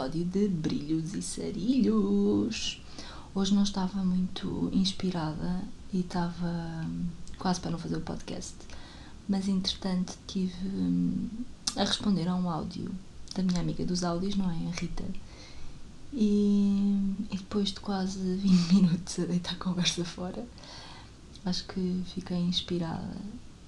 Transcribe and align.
episódio 0.00 0.24
de 0.24 0.48
Brilhos 0.48 1.12
e 1.12 1.20
Sarilhos. 1.20 2.80
Hoje 3.34 3.54
não 3.54 3.64
estava 3.64 4.02
muito 4.02 4.70
inspirada 4.72 5.62
e 5.92 6.00
estava 6.00 6.86
quase 7.38 7.60
para 7.60 7.72
não 7.72 7.78
fazer 7.78 7.96
o 7.96 8.00
podcast, 8.00 8.54
mas 9.28 9.46
entretanto 9.46 10.16
tive 10.26 10.66
hum, 10.66 11.28
a 11.76 11.84
responder 11.84 12.28
a 12.28 12.34
um 12.34 12.48
áudio 12.48 12.90
da 13.34 13.42
minha 13.42 13.60
amiga 13.60 13.84
dos 13.84 14.02
áudios, 14.02 14.36
não 14.36 14.50
é? 14.50 14.68
A 14.68 14.80
Rita. 14.80 15.04
E, 16.14 17.14
e 17.30 17.36
depois 17.36 17.68
de 17.68 17.80
quase 17.80 18.18
20 18.36 18.74
minutos 18.74 19.18
a 19.18 19.26
deitar 19.26 19.52
a 19.52 19.56
conversa 19.56 20.02
fora, 20.02 20.46
acho 21.44 21.64
que 21.66 22.02
fiquei 22.14 22.38
inspirada 22.38 23.16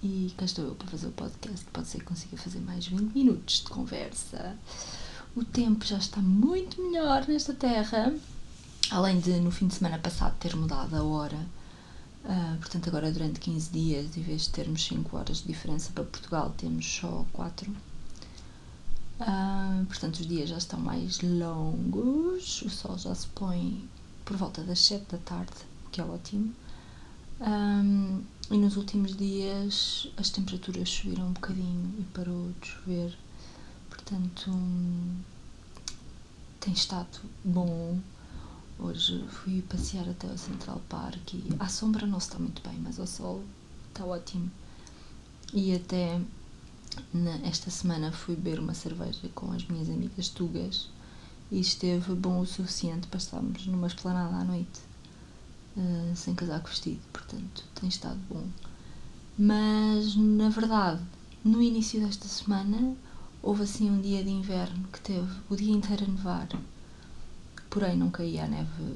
e 0.03 0.33
cá 0.39 0.47
estou 0.47 0.65
eu 0.65 0.75
para 0.77 0.89
fazer 0.89 1.09
o 1.09 1.13
podcast. 1.13 1.67
Pode 1.71 1.89
ser 1.89 1.99
que 1.99 2.07
consiga 2.07 2.39
fazer 2.39 2.61
mais 2.61 2.87
20 2.87 3.13
minutos 3.13 3.57
de 3.57 3.69
conversa. 3.69 4.57
O 5.35 5.43
tempo 5.45 5.85
já 5.85 5.97
está 5.97 6.21
muito 6.21 6.81
melhor 6.83 7.27
nesta 7.27 7.55
terra. 7.55 8.15
Além 8.91 9.19
de 9.19 9.31
no 9.41 9.51
fim 9.51 9.67
de 9.67 9.75
semana 9.75 9.99
passado 9.99 10.37
ter 10.39 10.55
mudado 10.55 10.95
a 10.95 11.03
hora. 11.03 11.39
Uh, 12.25 12.59
portanto, 12.59 12.89
agora 12.89 13.11
durante 13.11 13.41
15 13.41 13.71
dias, 13.71 14.17
em 14.17 14.23
vez 14.23 14.43
de 14.43 14.51
termos 14.51 14.85
5 14.85 15.17
horas 15.17 15.39
de 15.39 15.47
diferença 15.49 15.91
para 15.95 16.05
Portugal, 16.05 16.55
temos 16.57 16.87
só 16.87 17.25
4. 17.33 17.71
Uh, 17.71 17.77
ah, 19.21 19.83
portanto, 19.89 20.17
os 20.17 20.27
dias 20.27 20.51
já 20.51 20.59
estão 20.59 20.79
mais 20.79 21.21
longos. 21.23 22.61
O 22.63 22.69
sol 22.69 22.99
já 22.99 23.15
se 23.15 23.27
põe 23.29 23.83
por 24.27 24.37
volta 24.37 24.63
das 24.63 24.81
7 24.81 25.13
da 25.13 25.19
tarde, 25.19 25.53
o 25.87 25.91
que 25.91 26.01
é 26.01 26.05
ótimo. 26.05 26.53
Um, 27.41 28.23
e 28.51 28.57
nos 28.57 28.77
últimos 28.77 29.17
dias 29.17 30.09
as 30.17 30.31
temperaturas 30.31 30.89
subiram 30.89 31.29
um 31.29 31.33
bocadinho 31.33 31.95
e 31.99 32.03
parou 32.15 32.53
de 32.61 32.69
chover. 32.69 33.19
Portanto, 33.91 34.51
tem 36.63 36.73
estado 36.73 37.19
bom. 37.45 37.99
Hoje 38.79 39.25
fui 39.29 39.63
passear 39.63 40.09
até 40.09 40.29
ao 40.29 40.39
Central 40.39 40.81
Park 40.89 41.35
e 41.35 41.45
à 41.59 41.69
sombra 41.69 42.07
não 42.07 42.19
está 42.19 42.39
muito 42.39 42.63
bem, 42.63 42.79
mas 42.79 43.01
ao 43.01 43.07
sol 43.07 43.43
está 43.89 44.05
ótimo. 44.05 44.49
E 45.53 45.75
até 45.75 46.21
na, 47.13 47.35
esta 47.45 47.69
semana 47.69 48.13
fui 48.13 48.37
beber 48.37 48.61
uma 48.61 48.75
cerveja 48.75 49.29
com 49.35 49.51
as 49.53 49.67
minhas 49.67 49.91
amigas 49.91 50.29
tugas 50.29 50.89
e 51.51 51.61
esteve 51.61 52.15
bom 52.15 52.41
o 52.41 52.47
suficiente 52.47 53.09
para 53.09 53.19
estarmos 53.19 53.67
numa 53.67 53.89
esplanada 53.89 54.37
à 54.37 54.45
noite 54.45 54.81
uh, 55.77 56.15
sem 56.15 56.35
casaco 56.35 56.69
vestido, 56.69 57.01
portanto 57.13 57.65
tem 57.75 57.89
estado 57.89 58.19
bom. 58.31 58.47
Mas 59.37 60.15
na 60.15 60.49
verdade, 60.49 61.03
no 61.45 61.61
início 61.61 62.01
desta 62.01 62.29
semana 62.29 62.97
houve 63.43 63.63
assim 63.65 63.91
um 63.91 64.01
dia 64.01 64.23
de 64.23 64.31
inverno 64.31 64.87
que 64.93 65.01
teve 65.01 65.29
o 65.51 65.57
dia 65.57 65.73
inteiro 65.73 66.05
a 66.05 66.09
nevar, 66.09 66.49
porém 67.69 67.97
não 67.97 68.11
caía 68.11 68.45
a 68.45 68.49
neve 68.49 68.95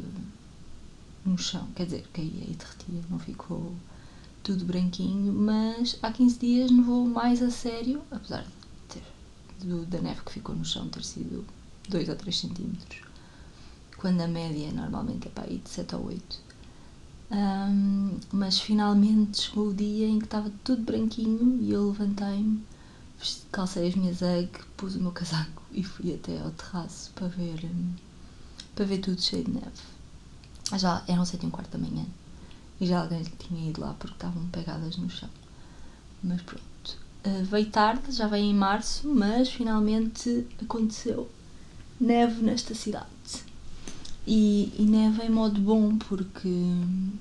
no 1.24 1.36
chão, 1.36 1.66
quer 1.74 1.86
dizer, 1.86 2.06
caía 2.12 2.44
e 2.44 2.54
derretia, 2.54 3.02
não 3.10 3.18
ficou 3.18 3.74
tudo 4.42 4.64
branquinho, 4.64 5.32
mas 5.32 5.98
há 6.00 6.12
15 6.12 6.38
dias 6.38 6.70
nevou 6.70 7.04
mais 7.04 7.42
a 7.42 7.50
sério, 7.50 8.00
apesar 8.12 8.42
de 8.42 8.50
ter 8.88 9.02
do, 9.66 9.84
da 9.86 10.00
neve 10.00 10.20
que 10.24 10.32
ficou 10.32 10.54
no 10.54 10.64
chão 10.64 10.88
ter 10.88 11.02
sido 11.02 11.44
2 11.88 12.08
ou 12.08 12.14
3 12.14 12.38
centímetros, 12.38 13.00
quando 13.96 14.20
a 14.20 14.28
média 14.28 14.70
normalmente 14.72 15.26
é 15.26 15.30
para 15.30 15.48
aí 15.48 15.58
de 15.58 15.68
7 15.68 15.96
ou 15.96 16.06
8. 16.06 16.46
Um, 17.28 18.20
mas 18.32 18.60
finalmente 18.60 19.42
chegou 19.42 19.70
o 19.70 19.74
dia 19.74 20.06
em 20.06 20.20
que 20.20 20.26
estava 20.26 20.48
tudo 20.62 20.82
branquinho 20.82 21.58
e 21.60 21.72
eu 21.72 21.88
levantei-me, 21.88 22.62
calcei 23.50 23.88
as 23.88 23.94
minhas 23.94 24.20
UGG, 24.20 24.50
pus 24.76 24.96
o 24.96 25.00
meu 25.00 25.12
casaco 25.12 25.62
e 25.72 25.82
fui 25.82 26.14
até 26.14 26.38
ao 26.40 26.50
terraço 26.50 27.10
para 27.14 27.28
ver, 27.28 27.68
para 28.74 28.84
ver 28.84 28.98
tudo 28.98 29.20
cheio 29.20 29.44
de 29.44 29.52
neve. 29.52 29.82
Já 30.76 31.02
eram 31.06 31.24
sete 31.24 31.44
e 31.44 31.46
um 31.46 31.50
quarto 31.50 31.70
da 31.70 31.78
manhã 31.78 32.04
e 32.80 32.86
já 32.86 33.00
alguém 33.00 33.22
tinha 33.38 33.70
ido 33.70 33.80
lá 33.80 33.94
porque 33.98 34.14
estavam 34.14 34.46
pegadas 34.48 34.96
no 34.96 35.08
chão. 35.08 35.30
Mas 36.22 36.42
pronto. 36.42 36.64
Uh, 37.24 37.44
veio 37.44 37.70
tarde, 37.70 38.12
já 38.12 38.26
veio 38.26 38.44
em 38.44 38.54
março, 38.54 39.08
mas 39.08 39.48
finalmente 39.48 40.46
aconteceu 40.62 41.30
neve 42.00 42.42
nesta 42.42 42.74
cidade. 42.74 43.06
E, 44.26 44.72
e 44.76 44.82
neve 44.82 45.24
em 45.24 45.30
modo 45.30 45.60
bom, 45.60 45.96
porque 45.96 46.48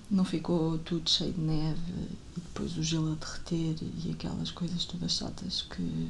não 0.09 0.25
ficou 0.25 0.79
tudo 0.79 1.07
cheio 1.07 1.33
de 1.33 1.41
neve 1.41 1.91
e 2.35 2.39
depois 2.39 2.75
o 2.77 2.81
gelo 2.81 3.11
a 3.11 3.15
derreter 3.15 3.75
e 4.03 4.11
aquelas 4.11 4.49
coisas 4.49 4.85
todas 4.85 5.11
chatas 5.11 5.61
que 5.61 6.09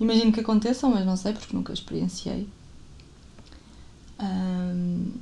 imagino 0.00 0.32
que 0.32 0.40
aconteçam, 0.40 0.90
mas 0.90 1.06
não 1.06 1.16
sei 1.16 1.32
porque 1.32 1.54
nunca 1.54 1.72
experienciei. 1.72 2.48
Um, 4.20 5.12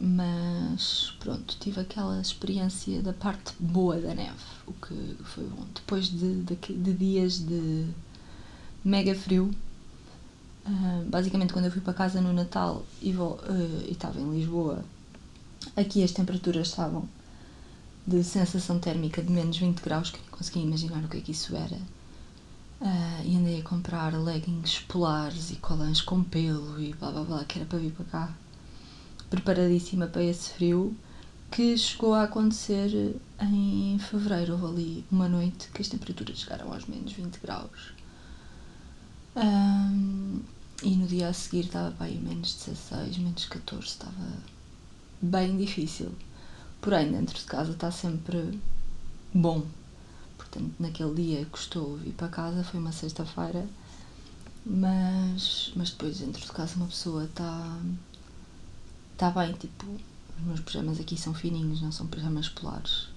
mas 0.00 1.14
pronto, 1.20 1.56
tive 1.60 1.80
aquela 1.80 2.20
experiência 2.20 3.02
da 3.02 3.12
parte 3.12 3.52
boa 3.58 4.00
da 4.00 4.14
neve, 4.14 4.44
o 4.66 4.72
que 4.72 5.16
foi 5.24 5.44
bom. 5.44 5.64
Depois 5.74 6.08
de, 6.08 6.42
de, 6.42 6.56
de 6.56 6.92
dias 6.92 7.38
de 7.38 7.86
mega 8.84 9.14
frio, 9.14 9.50
ah, 10.68 11.02
basicamente, 11.06 11.52
quando 11.52 11.64
eu 11.64 11.70
fui 11.70 11.80
para 11.80 11.94
casa 11.94 12.20
no 12.20 12.32
Natal 12.32 12.84
e, 13.00 13.14
uh, 13.14 13.38
estava 13.88 14.20
em 14.20 14.30
Lisboa, 14.30 14.84
aqui 15.74 16.04
as 16.04 16.12
temperaturas 16.12 16.68
estavam 16.68 17.08
de 18.06 18.22
sensação 18.22 18.78
térmica 18.78 19.22
de 19.22 19.32
menos 19.32 19.56
20 19.56 19.80
graus, 19.80 20.10
que 20.10 20.18
não 20.18 20.28
conseguia 20.30 20.62
imaginar 20.62 21.02
o 21.02 21.08
que 21.08 21.16
é 21.16 21.20
que 21.20 21.32
isso 21.32 21.56
era. 21.56 21.76
Uh, 22.80 23.24
e 23.24 23.36
andei 23.36 23.60
a 23.60 23.64
comprar 23.64 24.12
leggings 24.12 24.80
polares 24.80 25.50
e 25.50 25.56
colãs 25.56 26.02
com 26.02 26.22
pelo 26.22 26.78
e 26.80 26.92
blá 26.94 27.10
blá 27.10 27.24
blá, 27.24 27.44
que 27.44 27.58
era 27.58 27.66
para 27.66 27.78
vir 27.78 27.92
para 27.92 28.04
cá, 28.04 28.34
preparadíssima 29.30 30.06
para 30.06 30.22
esse 30.22 30.50
frio, 30.50 30.94
que 31.50 31.78
chegou 31.78 32.12
a 32.12 32.24
acontecer 32.24 33.16
em 33.40 33.98
fevereiro. 33.98 34.52
Houve 34.52 34.66
ali 34.66 35.04
uma 35.10 35.28
noite 35.30 35.70
que 35.72 35.80
as 35.80 35.88
temperaturas 35.88 36.40
chegaram 36.40 36.70
aos 36.72 36.84
menos 36.86 37.12
20 37.12 37.38
graus. 37.40 37.94
Um, 39.34 40.40
e 40.82 40.90
no 40.90 41.06
dia 41.06 41.28
a 41.28 41.32
seguir 41.32 41.64
estava 41.66 41.90
para 41.90 42.06
aí 42.06 42.18
menos 42.18 42.54
16, 42.64 43.18
menos 43.18 43.44
14, 43.46 43.86
estava 43.86 44.32
bem 45.20 45.56
difícil. 45.56 46.12
Porém, 46.80 47.10
dentro 47.10 47.36
de 47.36 47.44
casa 47.44 47.72
está 47.72 47.90
sempre 47.90 48.60
bom. 49.34 49.66
Portanto, 50.36 50.72
naquele 50.78 51.14
dia 51.14 51.46
custou 51.46 51.96
vir 51.96 52.12
para 52.12 52.28
casa, 52.28 52.62
foi 52.62 52.78
uma 52.78 52.92
sexta-feira, 52.92 53.66
mas, 54.64 55.72
mas 55.74 55.90
depois 55.90 56.20
dentro 56.20 56.40
de 56.40 56.52
casa 56.52 56.76
uma 56.76 56.86
pessoa 56.86 57.24
está 57.24 57.76
está 59.12 59.30
bem, 59.30 59.52
tipo, 59.54 59.84
os 60.38 60.44
meus 60.46 60.60
pijamas 60.60 61.00
aqui 61.00 61.16
são 61.16 61.34
fininhos, 61.34 61.82
não 61.82 61.90
são 61.90 62.06
pijamas 62.06 62.48
polares. 62.48 63.08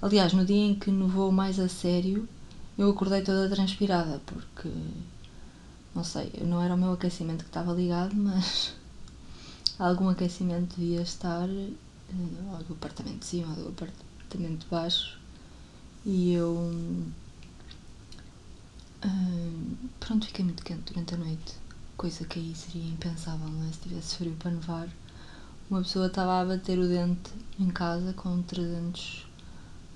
Aliás, 0.00 0.32
no 0.32 0.46
dia 0.46 0.64
em 0.64 0.74
que 0.74 0.90
nevou 0.90 1.30
mais 1.30 1.60
a 1.60 1.68
sério, 1.68 2.26
eu 2.78 2.88
acordei 2.88 3.20
toda 3.20 3.54
transpirada, 3.54 4.20
porque 4.24 4.70
não 5.94 6.04
sei, 6.04 6.32
não 6.44 6.62
era 6.62 6.74
o 6.74 6.78
meu 6.78 6.92
aquecimento 6.92 7.44
que 7.44 7.50
estava 7.50 7.72
ligado, 7.72 8.14
mas 8.14 8.74
algum 9.78 10.08
aquecimento 10.08 10.76
devia 10.76 11.02
estar 11.02 11.48
eh, 11.48 11.72
ou 12.52 12.64
do 12.64 12.74
apartamento 12.74 13.20
de 13.20 13.26
cima 13.26 13.48
ou 13.58 13.64
do 13.64 13.68
apartamento 13.70 14.60
de 14.60 14.66
baixo. 14.66 15.18
E 16.04 16.32
eu 16.32 16.54
hum, 16.54 17.12
pronto, 20.00 20.26
fiquei 20.26 20.44
muito 20.44 20.62
quente 20.64 20.92
durante 20.92 21.14
a 21.14 21.18
noite. 21.18 21.56
Coisa 21.96 22.24
que 22.24 22.38
aí 22.38 22.54
seria 22.54 22.88
impensável 22.88 23.48
não 23.48 23.68
é? 23.68 23.72
se 23.72 23.80
tivesse 23.80 24.16
frio 24.16 24.36
para 24.38 24.50
nevar. 24.50 24.88
Uma 25.70 25.82
pessoa 25.82 26.06
estava 26.06 26.40
a 26.40 26.44
bater 26.44 26.78
o 26.78 26.88
dente 26.88 27.30
em 27.58 27.68
casa 27.68 28.12
com 28.14 28.42
300 28.42 29.26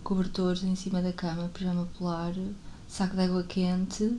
cobertores 0.03 0.63
em 0.63 0.75
cima 0.75 1.03
da 1.03 1.13
cama, 1.13 1.51
pijama 1.53 1.89
polar, 1.99 2.35
saco 2.89 3.17
de 3.17 3.23
água 3.23 3.43
quente 3.43 4.19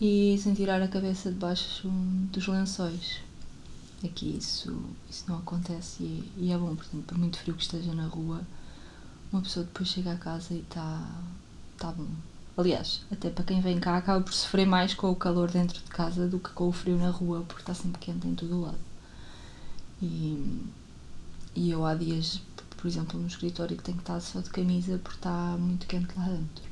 e 0.00 0.38
sem 0.38 0.54
tirar 0.54 0.80
a 0.80 0.88
cabeça 0.88 1.30
debaixo 1.30 1.88
dos 2.32 2.46
lençóis. 2.46 3.20
Aqui 4.04 4.36
isso, 4.36 4.80
isso 5.10 5.24
não 5.28 5.38
acontece 5.38 6.04
e, 6.04 6.32
e, 6.36 6.52
é 6.52 6.58
bom, 6.58 6.74
portanto, 6.76 7.02
por 7.04 7.18
muito 7.18 7.38
frio 7.38 7.54
que 7.54 7.62
esteja 7.62 7.92
na 7.92 8.06
rua, 8.06 8.42
uma 9.32 9.42
pessoa 9.42 9.66
depois 9.66 9.88
chega 9.88 10.12
a 10.12 10.16
casa 10.16 10.54
e 10.54 10.60
está 10.60 11.04
tá 11.76 11.90
bom. 11.90 12.06
Aliás, 12.56 13.02
até 13.10 13.28
para 13.30 13.44
quem 13.44 13.60
vem 13.60 13.78
cá 13.80 13.96
acaba 13.96 14.20
por 14.24 14.32
sofrer 14.32 14.66
mais 14.66 14.94
com 14.94 15.10
o 15.10 15.16
calor 15.16 15.50
dentro 15.50 15.78
de 15.78 15.90
casa 15.90 16.28
do 16.28 16.38
que 16.38 16.50
com 16.50 16.68
o 16.68 16.72
frio 16.72 16.96
na 16.96 17.10
rua, 17.10 17.44
porque 17.46 17.62
está 17.62 17.74
sempre 17.74 18.00
quente 18.00 18.26
em 18.26 18.34
todo 18.34 18.54
o 18.54 18.60
lado. 18.62 18.78
E, 20.00 20.62
e 21.56 21.70
eu 21.70 21.84
há 21.84 21.94
dias, 21.94 22.40
por 22.76 22.86
exemplo, 22.86 23.18
no 23.18 23.26
escritório 23.26 23.76
que 23.76 23.82
tenho 23.82 23.98
que 23.98 24.02
estar 24.02 24.20
só 24.20 24.40
de 24.40 24.50
camisa 24.50 24.98
porque 24.98 25.18
está 25.18 25.56
muito 25.58 25.86
quente 25.86 26.16
lá 26.16 26.26
dentro. 26.26 26.64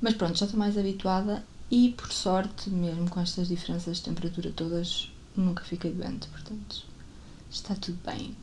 Mas 0.00 0.14
pronto, 0.14 0.38
já 0.38 0.46
estou 0.46 0.58
mais 0.58 0.76
habituada 0.78 1.44
e 1.70 1.90
por 1.96 2.12
sorte, 2.12 2.70
mesmo 2.70 3.08
com 3.08 3.20
estas 3.20 3.48
diferenças 3.48 3.98
de 3.98 4.04
temperatura 4.04 4.50
todas, 4.50 5.10
nunca 5.36 5.62
fiquei 5.64 5.92
doente, 5.92 6.26
portanto 6.28 6.84
está 7.50 7.74
tudo 7.74 7.98
bem. 8.04 8.34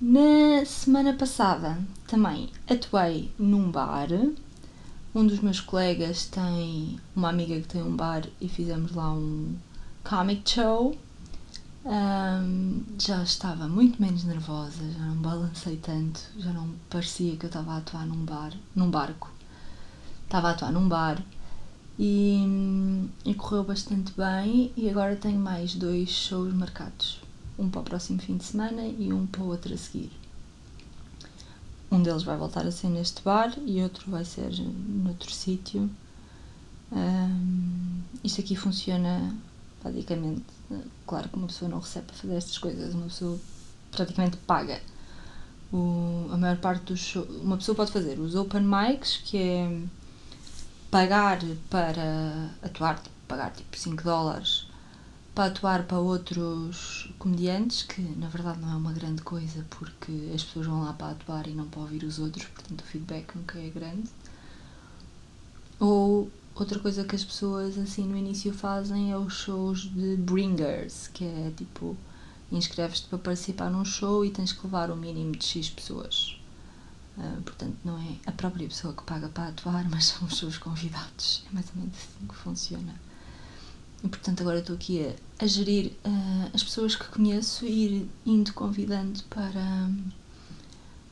Na 0.00 0.64
semana 0.66 1.14
passada 1.14 1.78
também 2.06 2.50
atuei 2.68 3.30
num 3.38 3.70
bar, 3.70 4.08
Um 5.14 5.24
dos 5.26 5.38
meus 5.38 5.60
colegas 5.60 6.26
tem 6.26 6.98
uma 7.14 7.28
amiga 7.28 7.60
que 7.60 7.68
tem 7.68 7.80
um 7.82 7.94
bar 7.94 8.26
e 8.40 8.48
fizemos 8.48 8.92
lá 8.92 9.12
um 9.12 9.54
comic 10.02 10.50
show. 10.50 10.98
Um, 11.84 12.82
já 12.98 13.22
estava 13.22 13.68
muito 13.68 14.02
menos 14.02 14.24
nervosa, 14.24 14.82
já 14.92 15.04
não 15.04 15.16
balancei 15.16 15.76
tanto, 15.76 16.20
já 16.36 16.52
não 16.52 16.68
parecia 16.90 17.36
que 17.36 17.44
eu 17.44 17.48
estava 17.48 17.74
a 17.74 17.76
atuar 17.76 18.04
num 18.06 18.24
bar, 18.24 18.52
num 18.74 18.90
barco. 18.90 19.30
Estava 20.24 20.48
a 20.48 20.50
atuar 20.52 20.72
num 20.72 20.88
bar 20.88 21.22
e, 21.98 23.08
e 23.24 23.34
correu 23.34 23.64
bastante 23.64 24.12
bem 24.12 24.72
e 24.76 24.88
agora 24.88 25.16
tenho 25.16 25.38
mais 25.38 25.74
dois 25.74 26.08
shows 26.08 26.52
marcados. 26.52 27.20
Um 27.58 27.68
para 27.68 27.80
o 27.80 27.84
próximo 27.84 28.20
fim 28.20 28.36
de 28.36 28.44
semana 28.44 28.84
e 28.84 29.12
um 29.12 29.26
para 29.26 29.42
o 29.42 29.48
outro 29.48 29.72
a 29.72 29.76
seguir. 29.76 30.10
Um 31.90 32.02
deles 32.02 32.24
vai 32.24 32.36
voltar 32.36 32.66
a 32.66 32.72
ser 32.72 32.88
neste 32.88 33.22
bar 33.22 33.54
e 33.64 33.80
outro 33.80 34.10
vai 34.10 34.24
ser 34.24 34.50
noutro 34.60 35.32
sítio. 35.32 35.88
Um, 36.90 38.02
isto 38.24 38.40
aqui 38.40 38.56
funciona 38.56 39.32
praticamente. 39.80 40.44
Claro 41.06 41.28
que 41.28 41.36
uma 41.36 41.46
pessoa 41.46 41.70
não 41.70 41.78
recebe 41.78 42.06
para 42.06 42.16
fazer 42.16 42.34
estas 42.34 42.58
coisas, 42.58 42.94
uma 42.94 43.06
pessoa 43.06 43.38
praticamente 43.92 44.36
paga. 44.38 44.80
O, 45.72 46.28
a 46.32 46.36
maior 46.36 46.56
parte 46.56 46.84
dos 46.86 46.98
shows. 46.98 47.28
Uma 47.40 47.56
pessoa 47.56 47.76
pode 47.76 47.92
fazer 47.92 48.18
os 48.18 48.34
open 48.34 48.62
mics, 48.62 49.18
que 49.18 49.38
é 49.38 49.80
pagar 50.94 51.40
para 51.68 52.50
atuar, 52.62 53.02
pagar 53.26 53.50
tipo 53.50 53.76
5 53.76 54.04
dólares 54.04 54.68
para 55.34 55.46
atuar 55.46 55.82
para 55.88 55.98
outros 55.98 57.10
comediantes, 57.18 57.82
que 57.82 58.00
na 58.00 58.28
verdade 58.28 58.60
não 58.60 58.70
é 58.70 58.76
uma 58.76 58.92
grande 58.92 59.20
coisa 59.22 59.66
porque 59.70 60.30
as 60.32 60.44
pessoas 60.44 60.66
vão 60.66 60.84
lá 60.84 60.92
para 60.92 61.10
atuar 61.10 61.48
e 61.48 61.50
não 61.50 61.66
para 61.66 61.80
ouvir 61.80 62.04
os 62.04 62.20
outros, 62.20 62.44
portanto 62.44 62.82
o 62.82 62.84
feedback 62.84 63.34
nunca 63.34 63.58
é 63.58 63.70
grande. 63.70 64.08
Ou 65.80 66.30
outra 66.54 66.78
coisa 66.78 67.02
que 67.02 67.16
as 67.16 67.24
pessoas 67.24 67.76
assim 67.76 68.06
no 68.06 68.16
início 68.16 68.54
fazem 68.54 69.10
é 69.10 69.18
os 69.18 69.32
shows 69.32 69.92
de 69.92 70.16
bringers, 70.16 71.08
que 71.08 71.24
é 71.24 71.52
tipo 71.56 71.96
inscreves-te 72.52 73.08
para 73.08 73.18
participar 73.18 73.68
num 73.68 73.84
show 73.84 74.24
e 74.24 74.30
tens 74.30 74.52
que 74.52 74.64
levar 74.64 74.92
o 74.92 74.96
mínimo 74.96 75.32
de 75.32 75.44
X 75.44 75.70
pessoas. 75.70 76.38
Uh, 77.16 77.42
portanto, 77.42 77.76
não 77.84 77.96
é 77.96 78.16
a 78.26 78.32
própria 78.32 78.66
pessoa 78.66 78.92
que 78.92 79.02
paga 79.04 79.28
para 79.28 79.48
atuar, 79.48 79.86
mas 79.90 80.06
são 80.06 80.26
os 80.26 80.36
seus 80.36 80.58
convidados. 80.58 81.44
É 81.48 81.54
mais 81.54 81.66
ou 81.70 81.80
menos 81.80 81.96
assim 81.96 82.26
que 82.26 82.34
funciona. 82.34 82.94
E 84.02 84.08
portanto 84.08 84.42
agora 84.42 84.58
estou 84.58 84.76
aqui 84.76 85.06
a, 85.06 85.44
a 85.44 85.46
gerir 85.46 85.92
uh, 86.04 86.50
as 86.52 86.62
pessoas 86.62 86.94
que 86.94 87.08
conheço 87.08 87.64
e 87.64 87.86
ir 87.86 88.10
indo 88.26 88.52
convidando 88.52 89.22
para, 89.30 89.88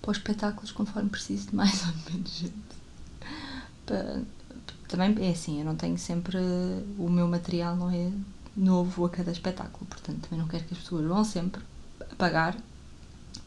para 0.03 0.11
os 0.11 0.19
espetáculos 0.19 0.73
conforme 0.73 1.09
preciso 1.09 1.49
de 1.49 1.57
mais 1.57 1.83
ou 1.89 2.13
menos 2.13 2.31
gente. 2.31 2.53
Para, 3.87 4.23
também 4.89 5.27
é 5.27 5.31
assim, 5.31 5.59
eu 5.59 5.65
não 5.65 5.75
tenho 5.75 5.97
sempre. 5.97 6.37
O 6.99 7.09
meu 7.09 7.27
material 7.27 7.75
não 7.77 7.91
é 7.91 8.13
novo 8.55 9.07
a 9.07 9.09
cada 9.09 9.33
espetáculo, 9.33 9.87
portanto 9.87 10.21
também 10.21 10.39
não 10.39 10.47
quero 10.47 10.65
que 10.65 10.75
as 10.75 10.81
pessoas 10.81 11.07
vão 11.07 11.25
sempre 11.25 11.63
a 11.99 12.15
pagar 12.17 12.55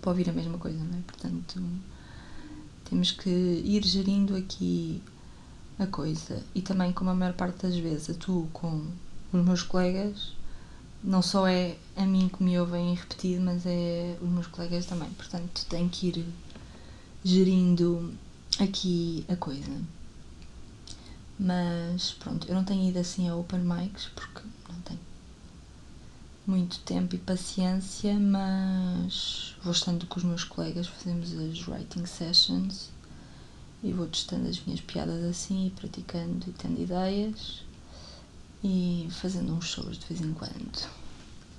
para 0.01 0.09
ouvir 0.09 0.27
a 0.27 0.33
mesma 0.33 0.57
coisa, 0.57 0.83
não 0.83 0.97
é? 0.97 1.01
Portanto 1.01 1.61
temos 2.89 3.11
que 3.11 3.29
ir 3.29 3.83
gerindo 3.83 4.35
aqui 4.35 5.01
a 5.77 5.85
coisa. 5.85 6.43
E 6.53 6.61
também, 6.61 6.93
como 6.93 7.09
a 7.09 7.15
maior 7.15 7.33
parte 7.33 7.63
das 7.63 7.75
vezes 7.75 8.09
atuo 8.11 8.47
com 8.53 8.85
os 9.33 9.43
meus 9.43 9.63
colegas, 9.63 10.33
não 11.03 11.21
só 11.21 11.47
é 11.47 11.77
a 11.95 12.05
mim 12.05 12.29
que 12.29 12.43
me 12.43 12.57
ouvem 12.59 12.95
repetido, 12.95 13.41
mas 13.41 13.65
é 13.65 14.17
os 14.21 14.29
meus 14.29 14.47
colegas 14.47 14.85
também. 14.85 15.09
Portanto, 15.11 15.65
tenho 15.69 15.89
que 15.89 16.07
ir 16.07 16.25
gerindo 17.23 18.13
aqui 18.59 19.25
a 19.27 19.35
coisa. 19.35 19.81
Mas 21.37 22.13
pronto, 22.13 22.47
eu 22.47 22.55
não 22.55 22.63
tenho 22.63 22.89
ido 22.89 22.99
assim 22.99 23.27
a 23.27 23.35
open 23.35 23.59
mics 23.59 24.09
porque 24.15 24.41
não 24.69 24.79
tenho 24.81 24.99
muito 26.45 26.79
tempo 26.79 27.15
e 27.15 27.17
paciência, 27.17 28.13
mas 28.19 29.55
vou 29.63 29.73
estando 29.73 30.05
com 30.05 30.19
os 30.19 30.23
meus 30.23 30.43
colegas, 30.43 30.87
fazemos 30.87 31.33
as 31.33 31.67
writing 31.67 32.05
sessions 32.05 32.89
e 33.83 33.91
vou 33.91 34.07
testando 34.07 34.47
as 34.47 34.59
minhas 34.65 34.81
piadas 34.81 35.23
assim 35.23 35.67
e 35.67 35.69
praticando 35.71 36.45
e 36.47 36.51
tendo 36.53 36.81
ideias 36.81 37.63
e 38.63 39.07
fazendo 39.11 39.53
uns 39.53 39.65
shows 39.65 39.97
de 39.97 40.05
vez 40.07 40.21
em 40.21 40.33
quando. 40.33 40.89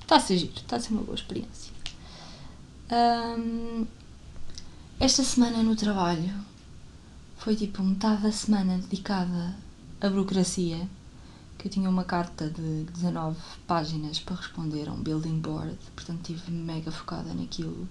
Está 0.00 0.16
a 0.16 0.20
ser 0.20 0.38
giro, 0.38 0.52
está 0.56 0.76
a 0.76 0.80
ser 0.80 0.92
uma 0.92 1.02
boa 1.02 1.14
experiência. 1.14 1.72
Um, 2.90 3.86
esta 5.00 5.24
semana 5.24 5.62
no 5.62 5.74
trabalho 5.74 6.32
foi 7.36 7.56
tipo 7.56 7.82
metade 7.82 8.22
da 8.22 8.32
semana 8.32 8.78
dedicada 8.78 9.56
à 10.00 10.08
burocracia, 10.08 10.88
que 11.58 11.68
eu 11.68 11.70
tinha 11.70 11.88
uma 11.88 12.04
carta 12.04 12.48
de 12.48 12.84
19 12.92 13.36
páginas 13.66 14.20
para 14.20 14.36
responder 14.36 14.88
a 14.88 14.92
um 14.92 15.02
building 15.02 15.40
board, 15.40 15.76
portanto 15.94 16.30
estive 16.30 16.50
mega 16.50 16.90
focada 16.90 17.32
naquilo. 17.34 17.88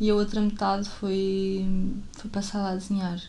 E 0.00 0.10
a 0.10 0.14
outra 0.14 0.40
metade 0.40 0.88
foi, 0.88 1.66
foi 2.12 2.30
passada 2.30 2.70
a 2.70 2.74
desenhar. 2.74 3.20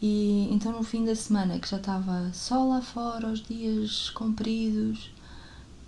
E 0.00 0.48
então 0.52 0.72
no 0.72 0.82
fim 0.82 1.04
da 1.04 1.14
semana, 1.14 1.58
que 1.58 1.68
já 1.68 1.76
estava 1.76 2.30
só 2.32 2.64
lá 2.64 2.80
fora, 2.80 3.28
os 3.28 3.42
dias 3.42 4.10
compridos, 4.10 5.10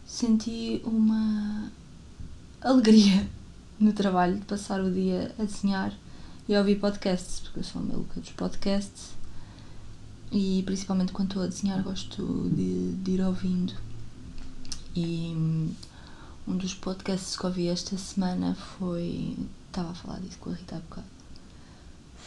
senti 0.04 0.80
uma 0.84 1.70
alegria 2.60 3.28
no 3.78 3.92
trabalho 3.92 4.36
de 4.36 4.44
passar 4.44 4.80
o 4.80 4.90
dia 4.90 5.34
a 5.38 5.44
desenhar 5.44 5.92
e 6.48 6.54
a 6.54 6.58
ouvir 6.58 6.76
podcasts, 6.76 7.40
porque 7.40 7.60
eu 7.60 7.64
sou 7.64 7.80
uma 7.80 7.92
maluca 7.92 8.20
dos 8.20 8.30
podcasts 8.30 9.19
e 10.32 10.62
principalmente 10.64 11.12
quando 11.12 11.28
estou 11.28 11.42
a 11.42 11.46
desenhar 11.46 11.82
gosto 11.82 12.50
de, 12.54 12.92
de 12.96 13.10
ir 13.12 13.20
ouvindo. 13.20 13.74
E 14.94 15.32
um 16.46 16.56
dos 16.56 16.74
podcasts 16.74 17.36
que 17.36 17.46
ouvi 17.46 17.68
esta 17.68 17.96
semana 17.96 18.54
foi. 18.54 19.36
Estava 19.68 19.90
a 19.90 19.94
falar 19.94 20.20
disso 20.20 20.38
com 20.38 20.50
a 20.50 20.54
Rita 20.54 20.76
há 20.76 20.80
bocado 20.80 21.20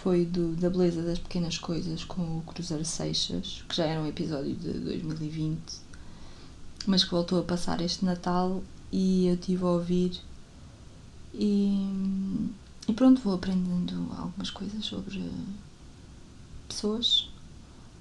foi 0.04 0.26
do, 0.26 0.54
da 0.58 0.70
beleza 0.70 1.02
das 1.02 1.18
pequenas 1.18 1.58
coisas 1.58 2.04
com 2.04 2.40
o 2.40 2.44
Cruzeiro 2.46 2.84
Seixas, 2.84 3.64
que 3.70 3.76
já 3.76 3.86
era 3.86 4.02
um 4.02 4.06
episódio 4.06 4.54
de 4.54 4.74
2020, 4.74 5.62
mas 6.86 7.06
que 7.06 7.12
voltou 7.12 7.40
a 7.40 7.44
passar 7.44 7.80
este 7.80 8.04
Natal 8.04 8.62
e 8.92 9.28
eu 9.28 9.38
tive 9.38 9.64
a 9.64 9.68
ouvir 9.68 10.20
e, 11.34 11.88
e 12.86 12.94
pronto, 12.94 13.22
vou 13.22 13.36
aprendendo 13.36 14.12
algumas 14.18 14.50
coisas 14.50 14.84
sobre 14.84 15.24
pessoas, 16.68 17.30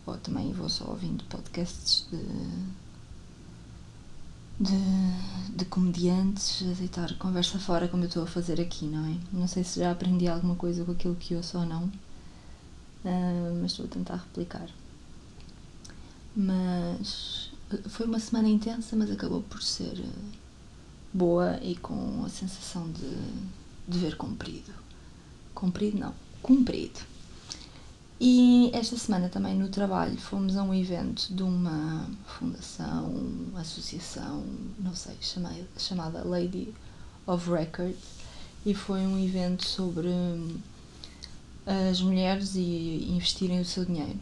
ou 0.07 0.17
também 0.17 0.53
vou 0.53 0.69
só 0.69 0.91
ouvindo 0.91 1.25
podcasts 1.25 2.07
de, 2.11 2.23
de, 4.65 5.57
de 5.57 5.65
comediantes 5.67 6.63
a 6.63 6.75
deitar 6.75 7.17
conversa 7.19 7.59
fora 7.59 7.89
como 7.89 8.05
eu 8.05 8.09
estou 8.09 8.25
a 8.25 8.27
fazer 8.27 8.61
aqui, 8.61 8.87
não 8.87 9.05
é? 9.07 9.17
Não 9.33 9.47
sei 9.47 9.65
se 9.65 9.81
já 9.81 9.91
aprendi 9.91 10.29
alguma 10.29 10.57
coisa 10.57 10.85
com 10.85 10.93
aquilo 10.93 11.15
que 11.15 11.35
ouço 11.35 11.59
ou 11.59 11.67
não, 11.67 11.85
uh, 11.85 13.59
mas 13.61 13.73
estou 13.73 13.87
a 13.87 13.89
tentar 13.89 14.17
replicar. 14.17 14.69
Mas 16.35 17.51
foi 17.89 18.07
uma 18.07 18.19
semana 18.19 18.49
intensa, 18.49 18.97
mas 18.97 19.11
acabou 19.11 19.43
por 19.43 19.63
ser 19.63 20.03
boa 21.13 21.59
e 21.63 21.77
com 21.77 22.25
a 22.25 22.29
sensação 22.29 22.91
de 22.91 23.17
dever 23.87 24.17
cumprido. 24.17 24.73
Cumprido 25.55 25.99
não, 25.99 26.15
cumprido. 26.43 27.12
E 28.25 28.71
esta 28.73 28.97
semana 28.97 29.29
também 29.29 29.57
no 29.57 29.69
trabalho 29.69 30.17
fomos 30.17 30.57
a 30.57 30.63
um 30.63 30.73
evento 30.73 31.35
de 31.35 31.43
uma 31.43 32.09
fundação, 32.25 33.07
uma 33.07 33.63
associação, 33.63 34.45
não 34.79 34.95
sei, 34.95 35.17
chamada, 35.21 35.67
chamada 35.77 36.23
Lady 36.25 36.73
of 37.27 37.51
Record 37.51 37.97
e 38.65 38.75
foi 38.75 39.01
um 39.01 39.19
evento 39.19 39.67
sobre 39.67 40.07
hum, 40.07 40.57
as 41.91 42.01
mulheres 42.01 42.55
e 42.55 43.09
investirem 43.11 43.61
o 43.61 43.65
seu 43.65 43.85
dinheiro. 43.85 44.21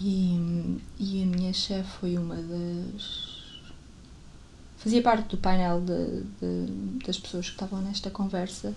E, 0.00 0.80
e 0.98 1.22
a 1.24 1.26
minha 1.26 1.52
chefe 1.52 1.90
foi 2.00 2.16
uma 2.16 2.36
das. 2.36 3.60
fazia 4.78 5.02
parte 5.02 5.28
do 5.28 5.36
painel 5.36 5.82
de, 5.82 6.22
de, 6.40 7.04
das 7.04 7.18
pessoas 7.18 7.44
que 7.48 7.52
estavam 7.52 7.82
nesta 7.82 8.10
conversa 8.10 8.74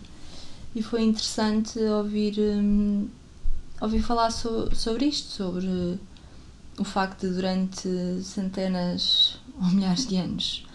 e 0.76 0.84
foi 0.84 1.02
interessante 1.02 1.80
ouvir. 1.80 2.38
Hum, 2.38 3.08
ouvi 3.82 4.02
falar 4.02 4.32
so, 4.32 4.74
sobre 4.76 5.06
isto, 5.06 5.30
sobre 5.30 6.00
o 6.78 6.84
facto 6.84 7.28
de 7.28 7.34
durante 7.34 7.88
centenas 8.24 9.40
ou 9.62 9.68
milhares 9.68 10.08
de 10.08 10.18
anos 10.18 10.66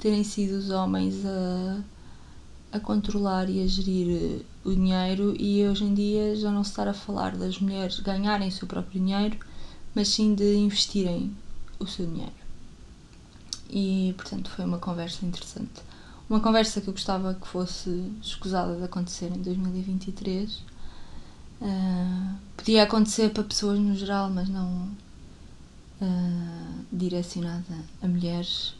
terem 0.00 0.24
sido 0.24 0.56
os 0.56 0.70
homens 0.70 1.24
a, 1.26 1.82
a 2.72 2.80
controlar 2.80 3.50
e 3.50 3.62
a 3.62 3.66
gerir 3.66 4.42
o 4.64 4.72
dinheiro 4.72 5.34
e 5.38 5.66
hoje 5.66 5.84
em 5.84 5.94
dia 5.94 6.34
já 6.34 6.50
não 6.50 6.64
se 6.64 6.70
estar 6.70 6.88
a 6.88 6.94
falar 6.94 7.36
das 7.36 7.58
mulheres 7.58 8.00
ganharem 8.00 8.48
o 8.48 8.52
seu 8.52 8.66
próprio 8.66 8.98
dinheiro, 8.98 9.38
mas 9.94 10.08
sim 10.08 10.34
de 10.34 10.56
investirem 10.56 11.36
o 11.78 11.86
seu 11.86 12.06
dinheiro. 12.06 12.32
E 13.68 14.14
portanto 14.16 14.50
foi 14.50 14.64
uma 14.64 14.78
conversa 14.78 15.24
interessante. 15.24 15.82
Uma 16.28 16.40
conversa 16.40 16.80
que 16.80 16.88
eu 16.88 16.94
gostava 16.94 17.34
que 17.34 17.46
fosse 17.46 18.10
escusada 18.22 18.76
de 18.76 18.84
acontecer 18.84 19.26
em 19.26 19.42
2023 19.42 20.62
Uh, 21.60 22.36
podia 22.56 22.84
acontecer 22.84 23.30
para 23.30 23.44
pessoas 23.44 23.78
no 23.78 23.94
geral, 23.94 24.30
mas 24.30 24.48
não 24.48 24.88
uh, 26.00 26.84
direcionada 26.90 27.84
a 28.02 28.08
mulheres. 28.08 28.74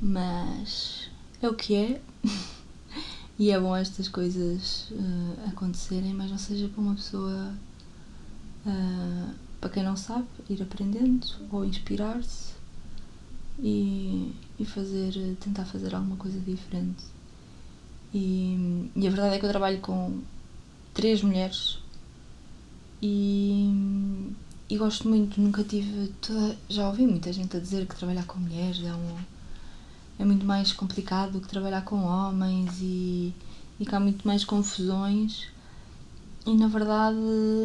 Mas 0.00 1.10
é 1.40 1.48
o 1.48 1.54
que 1.54 1.74
é. 1.74 2.00
e 3.38 3.50
é 3.50 3.58
bom 3.58 3.74
estas 3.74 4.08
coisas 4.08 4.90
uh, 4.92 5.48
acontecerem, 5.48 6.14
mas 6.14 6.30
não 6.30 6.38
seja 6.38 6.68
para 6.68 6.80
uma 6.80 6.94
pessoa, 6.94 7.52
para 9.60 9.70
quem 9.70 9.82
não 9.82 9.96
sabe, 9.96 10.26
ir 10.48 10.62
aprendendo 10.62 11.26
ou 11.50 11.64
inspirar-se 11.64 12.52
e, 13.58 14.32
e 14.58 14.64
fazer, 14.64 15.36
tentar 15.40 15.64
fazer 15.64 15.94
alguma 15.94 16.16
coisa 16.16 16.38
diferente. 16.38 17.04
E, 18.14 18.90
e 18.94 19.06
a 19.06 19.10
verdade 19.10 19.36
é 19.36 19.38
que 19.38 19.46
eu 19.46 19.50
trabalho 19.50 19.80
com 19.80 20.20
três 20.94 21.22
mulheres 21.22 21.78
e, 23.02 23.68
e 24.70 24.76
gosto 24.78 25.08
muito, 25.08 25.40
nunca 25.40 25.64
tive. 25.64 26.08
Toda, 26.20 26.56
já 26.68 26.88
ouvi 26.88 27.04
muita 27.04 27.32
gente 27.32 27.56
a 27.56 27.60
dizer 27.60 27.86
que 27.86 27.96
trabalhar 27.96 28.24
com 28.26 28.38
mulheres 28.38 28.80
é, 28.84 28.94
um, 28.94 29.16
é 30.20 30.24
muito 30.24 30.46
mais 30.46 30.72
complicado 30.72 31.32
do 31.32 31.40
que 31.40 31.48
trabalhar 31.48 31.84
com 31.84 32.04
homens 32.04 32.80
e, 32.80 33.34
e 33.80 33.84
que 33.84 33.94
há 33.94 33.98
muito 33.98 34.26
mais 34.26 34.44
confusões. 34.44 35.48
E 36.46 36.54
na 36.54 36.68
verdade, 36.68 37.18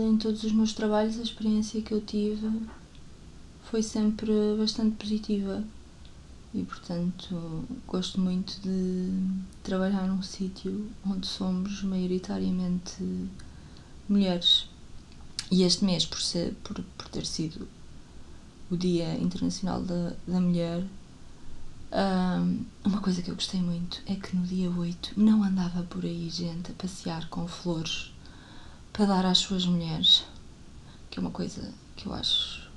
em 0.09 0.17
todos 0.17 0.43
os 0.43 0.51
meus 0.51 0.73
trabalhos, 0.73 1.19
a 1.19 1.23
experiência 1.23 1.81
que 1.81 1.93
eu 1.93 2.01
tive 2.01 2.49
foi 3.69 3.83
sempre 3.83 4.31
bastante 4.57 4.95
positiva 4.95 5.63
e 6.53 6.63
portanto 6.63 7.65
gosto 7.85 8.19
muito 8.19 8.59
de 8.61 9.11
trabalhar 9.63 10.07
num 10.07 10.21
sítio 10.21 10.89
onde 11.05 11.27
somos 11.27 11.83
maioritariamente 11.83 13.03
mulheres. 14.07 14.69
E 15.49 15.63
este 15.63 15.85
mês, 15.85 16.05
por, 16.05 16.19
ser, 16.19 16.53
por, 16.63 16.81
por 16.97 17.07
ter 17.09 17.25
sido 17.25 17.67
o 18.69 18.75
Dia 18.75 19.13
Internacional 19.15 19.81
da, 19.81 20.13
da 20.27 20.41
Mulher, 20.41 20.83
um, 21.89 22.65
uma 22.83 22.99
coisa 22.99 23.21
que 23.21 23.31
eu 23.31 23.35
gostei 23.35 23.61
muito 23.61 24.01
é 24.05 24.15
que 24.15 24.35
no 24.35 24.43
dia 24.45 24.69
8 24.69 25.13
não 25.15 25.41
andava 25.41 25.83
por 25.83 26.03
aí 26.03 26.29
gente 26.29 26.71
a 26.71 26.75
passear 26.75 27.29
com 27.29 27.47
flores 27.47 28.11
para 28.91 29.05
dar 29.05 29.25
às 29.25 29.37
suas 29.37 29.65
mulheres, 29.65 30.25
que 31.09 31.17
é 31.17 31.21
uma 31.21 31.31
coisa 31.31 31.73
que 31.95 32.07
eu 32.07 32.13
acho 32.13 32.69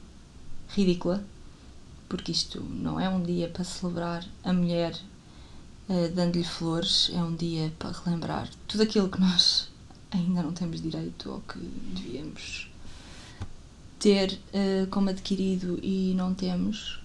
ridícula 0.69 1.25
porque 2.11 2.33
isto 2.33 2.61
não 2.61 2.99
é 2.99 3.09
um 3.09 3.23
dia 3.23 3.49
para 3.49 3.64
celebrar 3.64 4.26
a 4.43 4.52
mulher 4.52 5.00
uh, 5.88 6.12
dando-lhe 6.12 6.45
flores, 6.45 7.11
é 7.14 7.23
um 7.23 7.35
dia 7.35 7.73
para 7.79 7.93
relembrar 7.93 8.50
tudo 8.67 8.83
aquilo 8.83 9.09
que 9.09 9.21
nós 9.21 9.69
ainda 10.11 10.43
não 10.43 10.52
temos 10.52 10.83
direito 10.83 11.31
ou 11.31 11.40
que 11.40 11.59
devíamos 11.59 12.69
ter 14.00 14.33
uh, 14.33 14.87
como 14.90 15.09
adquirido 15.09 15.79
e 15.83 16.12
não 16.17 16.35
temos. 16.35 17.00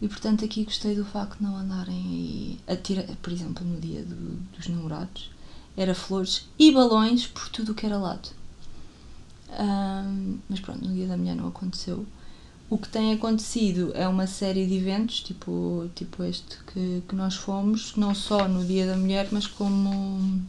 E 0.00 0.08
portanto 0.08 0.42
aqui 0.42 0.64
gostei 0.64 0.96
do 0.96 1.04
facto 1.04 1.36
de 1.36 1.42
não 1.44 1.54
andarem 1.54 2.58
a 2.66 2.74
tirar, 2.74 3.04
por 3.16 3.30
exemplo, 3.30 3.62
no 3.62 3.78
dia 3.78 4.02
do, 4.02 4.38
dos 4.56 4.66
namorados, 4.68 5.30
era 5.76 5.94
flores 5.94 6.48
e 6.58 6.72
balões 6.72 7.26
por 7.26 7.50
tudo 7.50 7.72
o 7.72 7.74
que 7.74 7.84
era 7.84 7.98
lado. 7.98 8.30
Um, 9.50 10.38
mas 10.48 10.60
pronto, 10.60 10.82
no 10.82 10.94
dia 10.94 11.06
da 11.06 11.16
mulher 11.18 11.36
não 11.36 11.48
aconteceu. 11.48 12.06
O 12.70 12.78
que 12.78 12.88
tem 12.88 13.12
acontecido 13.12 13.90
é 13.96 14.06
uma 14.06 14.28
série 14.28 14.64
de 14.64 14.76
eventos, 14.76 15.20
tipo, 15.20 15.90
tipo 15.96 16.22
este 16.22 16.56
que, 16.72 17.02
que 17.08 17.16
nós 17.16 17.34
fomos, 17.34 17.96
não 17.96 18.14
só 18.14 18.46
no 18.46 18.64
Dia 18.64 18.86
da 18.86 18.96
Mulher, 18.96 19.26
mas 19.32 19.44
como 19.48 20.40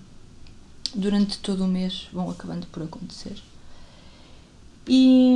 durante 0.93 1.39
todo 1.39 1.65
o 1.65 1.67
mês 1.67 2.07
vão 2.13 2.29
acabando 2.29 2.67
por 2.67 2.83
acontecer. 2.83 3.41
E, 4.87 5.35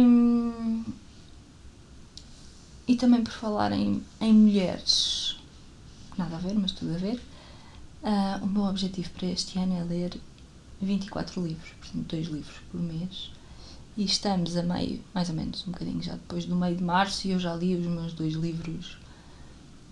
e 2.87 2.95
também 2.95 3.23
por 3.23 3.33
falar 3.33 3.71
em, 3.71 4.03
em 4.21 4.31
mulheres, 4.31 5.37
nada 6.15 6.35
a 6.35 6.39
ver, 6.39 6.53
mas 6.53 6.71
tudo 6.71 6.93
a 6.93 6.97
ver, 6.99 7.19
uh, 8.03 8.43
o 8.43 8.47
meu 8.47 8.63
objetivo 8.65 9.09
para 9.09 9.27
este 9.27 9.57
ano 9.57 9.73
é 9.73 9.83
ler 9.83 10.21
24 10.79 11.43
livros, 11.43 11.71
portanto, 11.79 12.05
dois 12.07 12.27
livros 12.27 12.57
por 12.71 12.79
mês 12.79 13.31
e 13.97 14.03
estamos 14.03 14.57
a 14.57 14.63
meio, 14.63 15.01
mais 15.13 15.29
ou 15.29 15.35
menos, 15.35 15.65
um 15.67 15.71
bocadinho 15.71 16.01
já 16.01 16.13
depois 16.13 16.45
do 16.45 16.55
meio 16.55 16.75
de 16.75 16.83
março, 16.83 17.27
e 17.27 17.31
eu 17.31 17.39
já 17.39 17.55
li 17.55 17.75
os 17.75 17.85
meus 17.85 18.13
dois 18.13 18.33
livros 18.33 18.97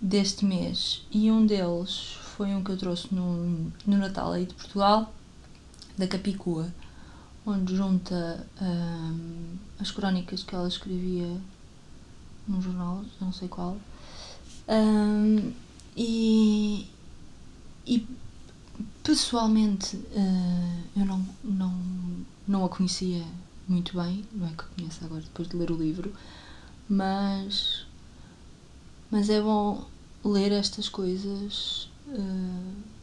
deste 0.00 0.44
mês. 0.44 1.06
E 1.10 1.30
um 1.30 1.46
deles 1.46 2.18
foi 2.36 2.48
um 2.54 2.62
que 2.62 2.70
eu 2.70 2.76
trouxe 2.76 3.14
no, 3.14 3.72
no 3.86 3.96
Natal 3.96 4.32
aí 4.32 4.44
de 4.44 4.54
Portugal, 4.54 5.12
da 5.96 6.06
Capicua, 6.06 6.72
onde 7.46 7.76
junta 7.76 8.46
hum, 8.60 9.56
as 9.78 9.90
crónicas 9.90 10.42
que 10.42 10.54
ela 10.54 10.68
escrevia 10.68 11.40
num 12.46 12.60
jornal, 12.60 13.02
não 13.20 13.32
sei 13.32 13.48
qual. 13.48 13.76
Hum, 14.68 15.52
e, 15.96 16.86
e 17.86 18.06
pessoalmente 19.02 19.96
uh, 19.96 20.82
eu 20.96 21.06
não, 21.06 21.26
não, 21.42 21.74
não 22.46 22.64
a 22.64 22.68
conhecia 22.68 23.24
muito 23.68 23.96
bem, 23.96 24.24
não 24.32 24.46
é 24.46 24.50
que 24.50 24.62
eu 24.62 24.68
conheço 24.76 25.04
agora 25.04 25.22
depois 25.22 25.48
de 25.48 25.56
ler 25.56 25.70
o 25.70 25.76
livro, 25.76 26.12
mas, 26.88 27.86
mas 29.10 29.30
é 29.30 29.40
bom 29.40 29.86
ler 30.24 30.52
estas 30.52 30.88
coisas. 30.88 31.88
Uh, 32.08 32.94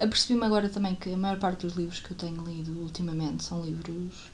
Apercebi-me 0.00 0.46
agora 0.46 0.70
também 0.70 0.94
que 0.94 1.12
a 1.12 1.16
maior 1.16 1.38
parte 1.38 1.66
dos 1.66 1.76
livros 1.76 2.00
que 2.00 2.10
eu 2.10 2.16
tenho 2.16 2.42
lido 2.42 2.72
ultimamente 2.80 3.44
são 3.44 3.62
livros 3.62 4.30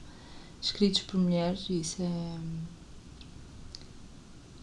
escritos 0.61 1.01
por 1.01 1.19
mulheres 1.19 1.67
e 1.69 1.81
isso 1.81 2.01
é. 2.01 2.39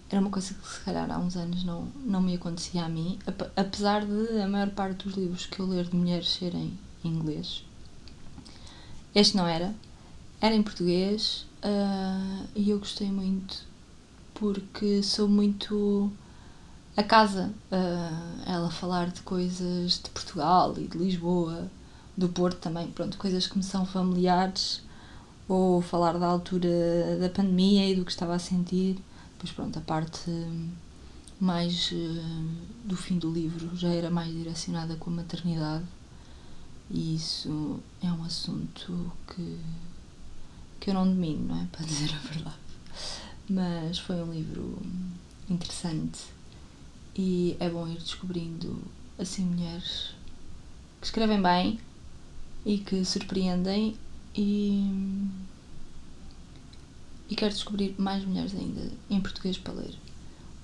Era 0.08 0.20
uma 0.22 0.30
coisa 0.30 0.54
que 0.54 0.66
se 0.66 0.80
calhar 0.80 1.10
há 1.10 1.18
uns 1.18 1.36
anos 1.36 1.62
não, 1.62 1.88
não 2.06 2.22
me 2.22 2.34
acontecia 2.34 2.84
a 2.84 2.88
mim, 2.88 3.18
apesar 3.54 4.06
de 4.06 4.40
a 4.40 4.48
maior 4.48 4.70
parte 4.70 5.06
dos 5.06 5.14
livros 5.16 5.44
que 5.44 5.60
eu 5.60 5.66
ler 5.66 5.84
de 5.86 5.96
mulheres 5.96 6.32
serem 6.32 6.78
em 7.04 7.08
inglês. 7.08 7.64
Este 9.14 9.36
não 9.36 9.46
era, 9.46 9.74
era 10.44 10.54
em 10.54 10.62
português 10.62 11.46
uh, 11.64 12.46
e 12.54 12.68
eu 12.68 12.78
gostei 12.78 13.10
muito 13.10 13.64
porque 14.34 15.02
sou 15.02 15.26
muito 15.26 16.12
a 16.94 17.02
casa 17.02 17.50
uh, 17.72 18.42
ela 18.44 18.70
falar 18.70 19.08
de 19.08 19.22
coisas 19.22 20.02
de 20.02 20.10
Portugal 20.10 20.74
e 20.76 20.86
de 20.86 20.98
Lisboa, 20.98 21.70
do 22.14 22.28
Porto 22.28 22.58
também, 22.58 22.90
pronto, 22.90 23.16
coisas 23.16 23.46
que 23.46 23.56
me 23.56 23.64
são 23.64 23.86
familiares 23.86 24.82
ou 25.48 25.80
falar 25.80 26.18
da 26.18 26.26
altura 26.26 27.16
da 27.18 27.30
pandemia 27.30 27.88
e 27.88 27.94
do 27.94 28.04
que 28.04 28.10
estava 28.10 28.34
a 28.34 28.38
sentir. 28.38 28.98
Pois 29.38 29.50
pronto, 29.50 29.78
a 29.78 29.82
parte 29.82 30.30
mais 31.40 31.90
uh, 31.90 32.48
do 32.84 32.98
fim 32.98 33.16
do 33.16 33.32
livro 33.32 33.74
já 33.74 33.88
era 33.88 34.10
mais 34.10 34.30
direcionada 34.30 34.94
com 34.96 35.08
a 35.08 35.14
maternidade 35.14 35.84
e 36.90 37.14
isso 37.14 37.80
é 38.02 38.12
um 38.12 38.22
assunto 38.24 39.10
que 39.26 39.58
que 40.84 40.90
eu 40.90 40.94
não 40.94 41.08
domino, 41.08 41.46
não 41.48 41.62
é? 41.62 41.66
Para 41.72 41.86
dizer 41.86 42.14
a 42.14 42.18
verdade. 42.28 42.56
Mas 43.48 43.98
foi 43.98 44.16
um 44.16 44.30
livro 44.30 44.78
interessante 45.48 46.20
e 47.16 47.56
é 47.58 47.70
bom 47.70 47.88
ir 47.88 47.98
descobrindo 47.98 48.82
assim 49.18 49.46
mulheres 49.46 50.14
que 51.00 51.06
escrevem 51.06 51.40
bem 51.40 51.80
e 52.66 52.78
que 52.78 53.02
surpreendem 53.04 53.96
e, 54.34 55.30
e 57.30 57.34
quero 57.34 57.52
descobrir 57.52 57.94
mais 57.98 58.24
mulheres 58.24 58.54
ainda 58.54 58.90
em 59.08 59.20
português 59.20 59.56
para 59.56 59.72
ler. 59.72 59.94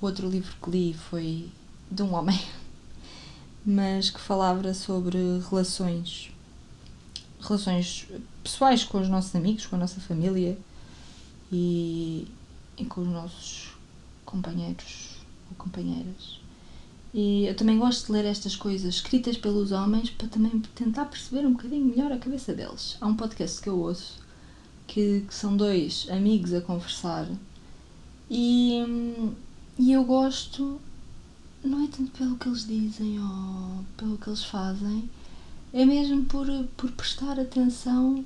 O 0.03 0.07
outro 0.07 0.29
livro 0.29 0.55
que 0.63 0.71
li 0.71 0.95
foi 0.95 1.49
de 1.91 2.03
um 2.03 2.15
homem, 2.15 2.41
mas 3.65 4.11
que 4.11 4.21
falava 4.21 4.75
sobre 4.75 5.19
relações 5.49 6.31
relações 7.41 8.07
pessoais 8.43 8.85
com 8.85 9.01
os 9.01 9.09
nossos 9.09 9.35
amigos, 9.35 9.67
com 9.67 9.77
a 9.77 9.79
nossa 9.79 10.01
família 10.01 10.57
e, 11.53 12.27
e 12.77 12.85
com 12.85 13.03
os 13.03 13.09
nossos 13.09 13.71
companheiros 14.25 15.17
ou 15.51 15.57
companheiras. 15.57 16.41
E 17.13 17.47
eu 17.47 17.57
também 17.57 17.79
gosto 17.79 18.07
de 18.07 18.13
ler 18.13 18.25
estas 18.25 18.55
coisas 18.55 18.95
escritas 18.95 19.37
pelos 19.37 19.73
homens 19.73 20.11
para 20.11 20.29
também 20.29 20.61
tentar 20.75 21.07
perceber 21.07 21.45
um 21.45 21.53
bocadinho 21.53 21.87
melhor 21.87 22.13
a 22.13 22.19
cabeça 22.19 22.55
deles. 22.55 22.97
Há 23.01 23.07
um 23.07 23.17
podcast 23.17 23.61
que 23.61 23.69
eu 23.69 23.79
ouço 23.79 24.19
que, 24.87 25.25
que 25.27 25.35
são 25.35 25.57
dois 25.57 26.07
amigos 26.09 26.53
a 26.55 26.61
conversar 26.61 27.27
e, 28.31 28.79
e 29.77 29.93
eu 29.93 30.05
gosto, 30.05 30.81
não 31.65 31.83
é 31.83 31.89
tanto 31.89 32.13
pelo 32.13 32.37
que 32.37 32.49
eles 32.49 32.65
dizem 32.65 33.19
ou 33.19 33.85
pelo 33.97 34.17
que 34.17 34.29
eles 34.29 34.45
fazem, 34.45 35.11
é 35.73 35.85
mesmo 35.85 36.25
por, 36.25 36.47
por 36.77 36.91
prestar 36.93 37.39
atenção 37.39 38.25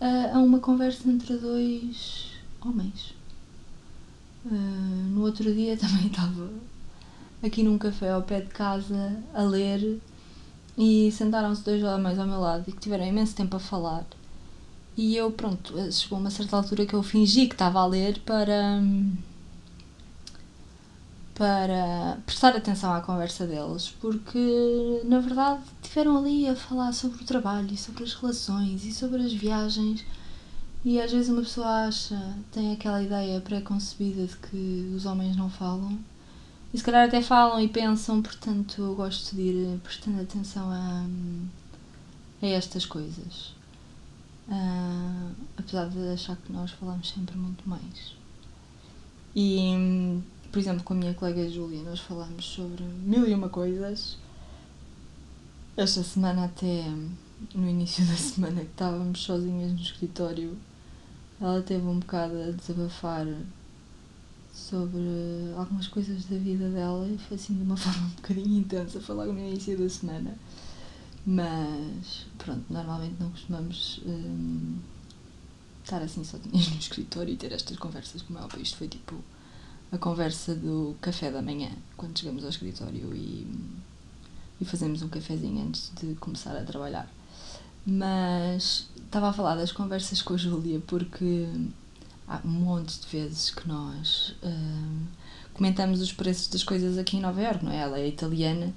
a, 0.00 0.36
a 0.36 0.38
uma 0.38 0.58
conversa 0.58 1.08
entre 1.08 1.36
dois 1.36 2.32
homens. 2.64 3.14
Uh, 4.44 5.10
no 5.10 5.22
outro 5.22 5.52
dia 5.54 5.76
também 5.78 6.06
estava 6.06 6.50
aqui 7.42 7.62
num 7.62 7.78
café 7.78 8.10
ao 8.10 8.22
pé 8.22 8.40
de 8.40 8.48
casa 8.48 9.16
a 9.32 9.42
ler 9.42 10.00
e 10.76 11.10
sentaram-se 11.12 11.62
dois 11.62 11.82
homens 11.82 12.18
ao 12.18 12.26
meu 12.26 12.40
lado 12.40 12.64
e 12.66 12.72
que 12.72 12.80
tiveram 12.80 13.06
imenso 13.06 13.34
tempo 13.34 13.56
a 13.56 13.60
falar. 13.60 14.04
e 14.96 15.16
eu, 15.16 15.30
pronto, 15.30 15.72
chegou 15.92 16.18
uma 16.18 16.30
certa 16.30 16.56
altura 16.56 16.86
que 16.86 16.94
eu 16.94 17.02
fingi 17.02 17.46
que 17.46 17.54
estava 17.54 17.80
a 17.80 17.86
ler 17.86 18.20
para. 18.20 18.82
Para 21.34 22.18
prestar 22.24 22.56
atenção 22.56 22.94
à 22.94 23.00
conversa 23.00 23.46
deles, 23.46 23.90
porque 24.00 25.02
na 25.04 25.18
verdade 25.18 25.62
estiveram 25.82 26.16
ali 26.16 26.48
a 26.48 26.54
falar 26.54 26.92
sobre 26.92 27.22
o 27.22 27.26
trabalho 27.26 27.72
e 27.72 27.76
sobre 27.76 28.04
as 28.04 28.14
relações 28.14 28.84
e 28.84 28.92
sobre 28.92 29.22
as 29.22 29.32
viagens. 29.32 30.04
E 30.84 31.00
às 31.00 31.10
vezes 31.10 31.30
uma 31.30 31.42
pessoa 31.42 31.86
acha, 31.86 32.36
tem 32.52 32.72
aquela 32.72 33.02
ideia 33.02 33.40
pré-concebida 33.40 34.26
de 34.26 34.36
que 34.36 34.92
os 34.94 35.06
homens 35.06 35.36
não 35.36 35.50
falam. 35.50 35.98
E 36.72 36.78
se 36.78 36.84
calhar 36.84 37.06
até 37.06 37.22
falam 37.22 37.60
e 37.60 37.68
pensam, 37.68 38.20
portanto 38.22 38.82
eu 38.82 38.94
gosto 38.94 39.34
de 39.34 39.42
ir 39.42 39.80
prestando 39.80 40.20
atenção 40.20 40.70
a, 40.70 41.04
a 42.42 42.46
estas 42.46 42.84
coisas. 42.84 43.54
Uh, 44.46 45.32
apesar 45.56 45.88
de 45.88 46.12
achar 46.12 46.36
que 46.36 46.52
nós 46.52 46.70
falamos 46.72 47.08
sempre 47.08 47.36
muito 47.36 47.66
mais. 47.68 48.14
E, 49.34 50.20
por 50.54 50.60
exemplo, 50.60 50.84
com 50.84 50.94
a 50.94 50.96
minha 50.96 51.14
colega 51.14 51.50
Júlia, 51.50 51.82
nós 51.82 51.98
falamos 51.98 52.44
sobre 52.44 52.84
mil 52.84 53.26
e 53.26 53.34
uma 53.34 53.48
coisas. 53.48 54.16
Esta 55.76 56.00
semana, 56.04 56.44
até 56.44 56.84
no 57.52 57.68
início 57.68 58.06
da 58.06 58.14
semana, 58.14 58.60
que 58.60 58.70
estávamos 58.70 59.18
sozinhas 59.18 59.72
no 59.72 59.80
escritório, 59.80 60.56
ela 61.40 61.60
teve 61.60 61.84
um 61.84 61.98
bocado 61.98 62.40
a 62.40 62.52
desabafar 62.52 63.26
sobre 64.54 65.00
algumas 65.56 65.88
coisas 65.88 66.24
da 66.26 66.38
vida 66.38 66.68
dela 66.68 67.04
e 67.08 67.18
foi 67.18 67.36
assim 67.36 67.54
de 67.54 67.62
uma 67.64 67.74
forma 67.76 68.06
um 68.06 68.10
bocadinho 68.10 68.60
intensa, 68.60 69.00
foi 69.00 69.16
logo 69.16 69.32
no 69.32 69.40
início 69.40 69.76
da 69.76 69.88
semana. 69.88 70.38
Mas 71.26 72.26
pronto, 72.38 72.62
normalmente 72.70 73.16
não 73.18 73.28
costumamos 73.30 74.00
hum, 74.06 74.76
estar 75.82 76.00
assim 76.00 76.22
sozinhas 76.22 76.68
no 76.68 76.78
escritório 76.78 77.34
e 77.34 77.36
ter 77.36 77.50
estas 77.50 77.76
conversas 77.76 78.22
como 78.22 78.38
é 78.38 78.42
óbvio. 78.42 78.62
Isto 78.62 78.76
foi 78.76 78.86
tipo 78.86 79.16
a 79.92 79.98
conversa 79.98 80.54
do 80.54 80.96
café 81.00 81.30
da 81.30 81.42
manhã, 81.42 81.70
quando 81.96 82.18
chegamos 82.18 82.44
ao 82.44 82.50
escritório 82.50 83.14
e, 83.14 83.46
e 84.60 84.64
fazemos 84.64 85.02
um 85.02 85.08
cafezinho 85.08 85.66
antes 85.66 85.92
de 86.00 86.14
começar 86.16 86.56
a 86.56 86.64
trabalhar. 86.64 87.08
Mas 87.86 88.88
estava 88.96 89.28
a 89.28 89.32
falar 89.32 89.56
das 89.56 89.70
conversas 89.70 90.22
com 90.22 90.34
a 90.34 90.36
Júlia 90.36 90.80
porque 90.86 91.46
há 92.26 92.40
um 92.44 92.48
monte 92.48 92.98
de 92.98 93.06
vezes 93.06 93.50
que 93.50 93.68
nós 93.68 94.34
hum, 94.42 95.06
comentamos 95.52 96.00
os 96.00 96.12
preços 96.12 96.48
das 96.48 96.64
coisas 96.64 96.98
aqui 96.98 97.18
em 97.18 97.20
Nova 97.20 97.40
Iorque, 97.40 97.64
não 97.64 97.72
é? 97.72 97.76
Ela 97.76 97.98
é 97.98 98.08
italiana 98.08 98.72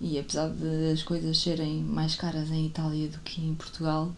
e 0.00 0.18
apesar 0.18 0.48
de 0.48 0.92
as 0.92 1.02
coisas 1.02 1.38
serem 1.38 1.82
mais 1.82 2.14
caras 2.14 2.50
em 2.50 2.66
Itália 2.66 3.08
do 3.08 3.18
que 3.18 3.42
em 3.42 3.54
Portugal, 3.54 4.10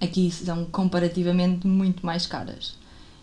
aqui 0.00 0.30
são 0.30 0.66
comparativamente 0.66 1.66
muito 1.66 2.04
mais 2.04 2.26
caras. 2.26 2.74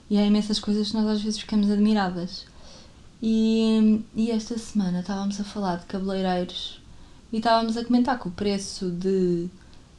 E 0.10 0.18
há 0.18 0.26
imensas 0.26 0.60
coisas 0.60 0.90
que 0.90 0.98
nós 0.98 1.08
às 1.08 1.22
vezes 1.22 1.40
ficamos 1.40 1.70
admiradas. 1.70 2.46
E, 3.22 4.02
e 4.16 4.32
esta 4.32 4.58
semana 4.58 5.02
estávamos 5.02 5.40
a 5.40 5.44
falar 5.44 5.78
de 5.78 5.86
cabeleireiros 5.86 6.82
e 7.32 7.38
estávamos 7.38 7.76
a 7.78 7.84
comentar 7.84 8.18
que 8.18 8.28
o 8.28 8.32
preço 8.32 8.90
de 8.90 9.50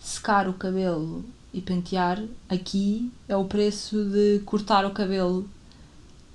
secar 0.01 0.49
o 0.49 0.55
cabelo 0.55 1.25
e 1.53 1.61
pentear 1.61 2.23
aqui 2.49 3.13
é 3.29 3.37
o 3.37 3.45
preço 3.45 4.05
de 4.05 4.41
cortar 4.47 4.87
o 4.87 4.91
cabelo 4.91 5.49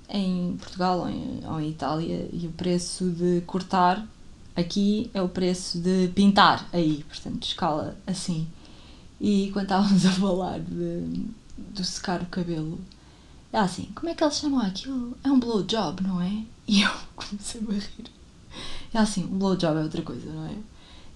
em 0.08 0.56
Portugal 0.58 1.00
ou 1.00 1.08
em, 1.08 1.40
ou 1.44 1.60
em 1.60 1.70
Itália 1.70 2.28
e 2.32 2.46
o 2.46 2.52
preço 2.52 3.10
de 3.10 3.40
cortar 3.46 4.06
aqui 4.54 5.10
é 5.12 5.20
o 5.20 5.28
preço 5.28 5.78
de 5.78 6.08
pintar 6.14 6.68
aí, 6.72 7.04
portanto, 7.08 7.42
escala 7.42 7.96
assim. 8.06 8.46
E 9.20 9.50
quando 9.52 9.64
estávamos 9.64 10.06
a 10.06 10.10
falar 10.12 10.60
de, 10.60 11.26
de 11.74 11.84
secar 11.84 12.22
o 12.22 12.26
cabelo, 12.26 12.78
é 13.52 13.58
assim, 13.58 13.90
como 13.94 14.08
é 14.08 14.14
que 14.14 14.22
eles 14.22 14.36
chamam 14.36 14.60
aquilo? 14.60 15.16
É 15.22 15.30
um 15.30 15.40
blowjob, 15.40 16.02
não 16.02 16.20
é? 16.20 16.44
E 16.68 16.82
eu 16.82 16.90
comecei 17.14 17.60
a 17.60 17.72
rir. 17.72 18.10
É 18.92 18.98
assim, 18.98 19.24
um 19.24 19.38
blowjob 19.38 19.78
é 19.78 19.82
outra 19.84 20.02
coisa, 20.02 20.32
não 20.32 20.46
é? 20.46 20.56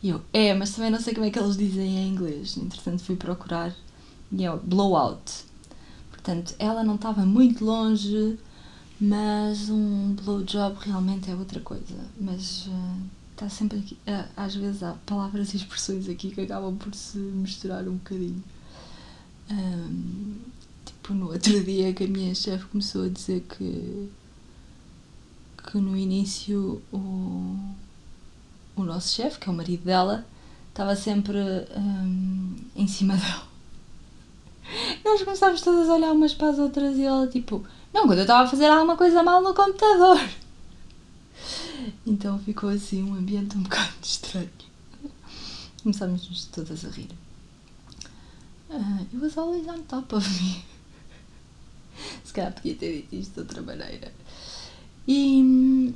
E 0.01 0.11
eu, 0.11 0.21
é, 0.33 0.55
mas 0.55 0.71
também 0.71 0.91
não 0.91 1.01
sei 1.01 1.13
como 1.13 1.27
é 1.27 1.31
que 1.31 1.39
eles 1.41 1.57
dizem 1.57 1.99
em 1.99 2.09
inglês. 2.09 2.57
Entretanto, 2.57 3.03
fui 3.03 3.17
procurar 3.17 3.75
e 4.31 4.45
é 4.45 4.57
blowout. 4.57 5.45
Portanto, 6.11 6.55
ela 6.59 6.85
não 6.85 6.95
estava 6.95 7.27
muito 7.27 7.65
longe, 7.65 8.39
mas 9.01 9.69
um 9.69 10.15
blowjob 10.15 10.77
realmente 10.81 11.31
é 11.31 11.35
outra 11.35 11.61
coisa. 11.61 11.97
Mas 12.19 12.67
uh, 12.67 13.01
está 13.33 13.49
sempre 13.49 13.79
aqui. 13.79 13.95
Uh, 14.07 14.29
às 14.37 14.55
vezes 14.55 14.83
há 14.83 14.93
palavras 15.05 15.53
e 15.53 15.57
expressões 15.57 16.09
aqui 16.09 16.31
que 16.31 16.43
acabam 16.43 16.77
por 16.77 16.95
se 16.95 17.19
misturar 17.19 17.89
um 17.89 17.97
bocadinho. 17.97 18.43
Um, 19.51 20.37
tipo, 21.11 21.15
no 21.15 21.33
outro 21.33 21.63
dia 21.65 21.93
que 21.93 22.05
a 22.05 22.07
minha 22.07 22.35
chefe 22.35 22.65
começou 22.67 23.05
a 23.05 23.09
dizer 23.09 23.41
que, 23.43 24.11
que 25.65 25.79
no 25.79 25.97
início 25.97 26.81
o, 26.93 27.57
o 28.77 28.85
nosso 28.85 29.15
chefe, 29.15 29.39
que 29.39 29.49
é 29.49 29.53
o 29.53 29.55
marido 29.55 29.85
dela, 29.85 30.25
estava 30.69 30.95
sempre 30.95 31.39
um, 31.77 32.57
em 32.77 32.87
cima 32.87 33.17
dela. 33.17 33.49
Nós 35.05 35.23
começámos 35.23 35.61
todas 35.63 35.89
a 35.89 35.95
olhar 35.95 36.13
umas 36.13 36.33
para 36.33 36.51
as 36.51 36.59
outras 36.59 36.97
e 36.97 37.03
ela 37.03 37.27
tipo, 37.27 37.65
não, 37.93 38.07
quando 38.07 38.19
eu 38.19 38.25
estava 38.25 38.45
a 38.45 38.51
fazer 38.51 38.67
alguma 38.67 38.97
coisa 38.97 39.23
mal 39.23 39.43
no 39.43 39.55
computador. 39.55 40.21
Então 42.07 42.39
ficou 42.39 42.71
assim 42.71 43.03
um 43.03 43.15
ambiente 43.15 43.57
um 43.57 43.63
bocado 43.63 43.95
estranho. 44.03 44.51
Começámos 45.83 46.45
todas 46.53 46.85
a 46.85 46.91
rir. 46.91 47.09
Uh, 48.69 49.01
it 49.01 49.17
was 49.17 49.37
always 49.37 49.67
on 49.67 49.83
top 49.85 50.15
of 50.15 50.29
me. 50.41 50.70
Se 52.31 52.35
calhar 52.35 52.53
podia 52.53 52.77
ter 52.77 52.93
dito 52.93 53.13
isto 53.17 53.35
de 53.35 53.41
outra 53.41 53.61
maneira. 53.61 54.13
E, 55.09 55.93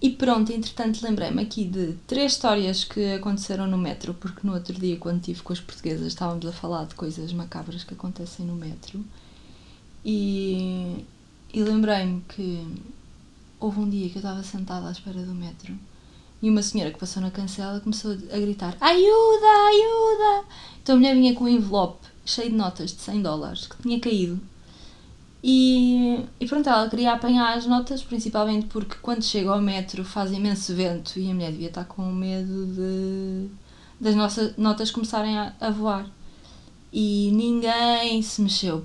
e 0.00 0.08
pronto, 0.08 0.50
entretanto 0.50 1.02
lembrei-me 1.02 1.42
aqui 1.42 1.66
de 1.66 1.92
três 2.06 2.32
histórias 2.32 2.84
que 2.84 3.12
aconteceram 3.12 3.66
no 3.66 3.76
metro, 3.76 4.14
porque 4.14 4.46
no 4.46 4.54
outro 4.54 4.72
dia, 4.72 4.96
quando 4.96 5.18
estive 5.18 5.42
com 5.42 5.52
as 5.52 5.60
portuguesas, 5.60 6.06
estávamos 6.06 6.46
a 6.46 6.52
falar 6.52 6.86
de 6.86 6.94
coisas 6.94 7.30
macabras 7.34 7.84
que 7.84 7.92
acontecem 7.92 8.46
no 8.46 8.54
metro. 8.54 9.04
E, 10.02 11.04
e 11.52 11.62
lembrei-me 11.62 12.22
que 12.22 12.66
houve 13.60 13.80
um 13.80 13.90
dia 13.90 14.08
que 14.08 14.16
eu 14.16 14.20
estava 14.20 14.42
sentada 14.42 14.88
à 14.88 14.90
espera 14.90 15.20
do 15.20 15.34
metro 15.34 15.78
e 16.40 16.48
uma 16.48 16.62
senhora 16.62 16.90
que 16.90 16.98
passou 16.98 17.22
na 17.22 17.30
cancela 17.30 17.78
começou 17.78 18.12
a 18.12 18.38
gritar: 18.38 18.74
Ajuda, 18.80 19.52
ajuda! 19.68 20.48
Então 20.82 20.94
a 20.94 20.98
mulher 20.98 21.14
vinha 21.14 21.34
com 21.34 21.44
um 21.44 21.48
envelope 21.48 22.06
cheio 22.24 22.50
de 22.50 22.56
notas 22.56 22.94
de 22.94 23.02
100 23.02 23.20
dólares 23.20 23.66
que 23.66 23.82
tinha 23.82 24.00
caído. 24.00 24.40
E, 25.46 26.24
e 26.40 26.46
pronto, 26.46 26.66
ela 26.70 26.88
queria 26.88 27.12
apanhar 27.12 27.54
as 27.54 27.66
notas, 27.66 28.02
principalmente 28.02 28.64
porque 28.68 28.96
quando 29.02 29.22
chega 29.22 29.50
ao 29.50 29.60
metro 29.60 30.02
faz 30.02 30.32
imenso 30.32 30.74
vento 30.74 31.20
e 31.20 31.30
a 31.30 31.34
mulher 31.34 31.52
devia 31.52 31.68
estar 31.68 31.84
com 31.84 32.02
medo 32.10 32.66
de 32.68 33.50
das 34.00 34.14
nossas 34.14 34.56
notas 34.56 34.90
começarem 34.90 35.36
a, 35.36 35.52
a 35.60 35.68
voar. 35.68 36.06
E 36.90 37.30
ninguém 37.34 38.22
se 38.22 38.40
mexeu, 38.40 38.80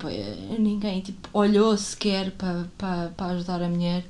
ninguém 0.58 1.00
tipo, 1.00 1.30
olhou 1.32 1.74
sequer 1.78 2.32
para, 2.32 2.66
para, 2.76 3.08
para 3.16 3.32
ajudar 3.32 3.62
a 3.62 3.68
mulher. 3.68 4.04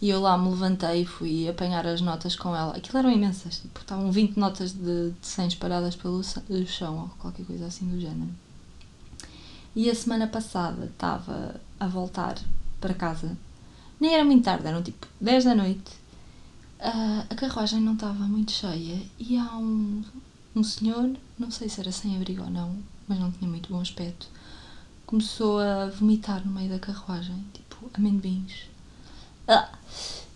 E 0.00 0.08
eu 0.08 0.18
lá 0.18 0.38
me 0.38 0.48
levantei 0.48 1.02
e 1.02 1.06
fui 1.06 1.46
apanhar 1.46 1.86
as 1.86 2.00
notas 2.00 2.34
com 2.34 2.56
ela. 2.56 2.74
Aquilo 2.74 2.98
eram 3.00 3.10
imensas, 3.12 3.58
tipo, 3.58 3.80
estavam 3.80 4.10
20 4.10 4.38
notas 4.38 4.72
de, 4.72 5.10
de 5.10 5.26
100 5.26 5.48
espalhadas 5.48 5.94
pelo 5.94 6.22
chão 6.66 7.02
ou 7.02 7.08
qualquer 7.18 7.44
coisa 7.44 7.66
assim 7.66 7.86
do 7.86 8.00
género. 8.00 8.30
E 9.74 9.88
a 9.88 9.94
semana 9.94 10.26
passada 10.26 10.86
estava 10.86 11.60
a 11.82 11.88
voltar 11.88 12.38
para 12.80 12.94
casa. 12.94 13.36
Nem 14.00 14.14
era 14.14 14.24
muito 14.24 14.44
tarde, 14.44 14.66
eram 14.66 14.82
tipo 14.82 15.06
10 15.20 15.44
da 15.44 15.54
noite. 15.54 15.90
Uh, 16.80 17.26
a 17.28 17.34
carruagem 17.34 17.80
não 17.80 17.94
estava 17.94 18.24
muito 18.24 18.52
cheia 18.52 19.00
e 19.18 19.36
há 19.36 19.56
um, 19.56 20.02
um 20.54 20.62
senhor, 20.62 21.10
não 21.38 21.50
sei 21.50 21.68
se 21.68 21.80
era 21.80 21.92
sem 21.92 22.16
abrigo 22.16 22.42
ou 22.42 22.50
não, 22.50 22.76
mas 23.06 23.18
não 23.18 23.30
tinha 23.30 23.48
muito 23.48 23.72
bom 23.72 23.80
aspecto, 23.80 24.28
começou 25.06 25.60
a 25.60 25.86
vomitar 25.86 26.44
no 26.44 26.52
meio 26.52 26.70
da 26.70 26.78
carruagem, 26.78 27.44
tipo 27.52 27.90
amendoins. 27.94 28.68
Ah. 29.46 29.70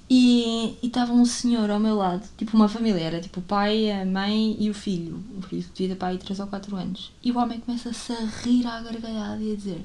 E 0.08 0.78
estava 0.82 1.12
um 1.12 1.24
senhor 1.24 1.68
ao 1.68 1.80
meu 1.80 1.96
lado, 1.96 2.28
tipo 2.36 2.56
uma 2.56 2.68
família, 2.68 3.00
era 3.00 3.20
tipo 3.20 3.40
o 3.40 3.42
pai, 3.42 3.90
a 3.90 4.04
mãe 4.04 4.56
e 4.60 4.70
o 4.70 4.74
filho. 4.74 5.20
O 5.36 5.42
filho 5.42 5.66
devia 5.74 5.88
ter 5.88 5.96
pai 5.96 6.16
3 6.16 6.38
ou 6.38 6.46
4 6.46 6.76
anos. 6.76 7.12
E 7.24 7.32
o 7.32 7.38
homem 7.38 7.58
começa-se 7.58 8.12
a 8.12 8.24
rir 8.24 8.64
à 8.68 8.80
gargalhada 8.80 9.42
e 9.42 9.52
a 9.52 9.56
dizer 9.56 9.84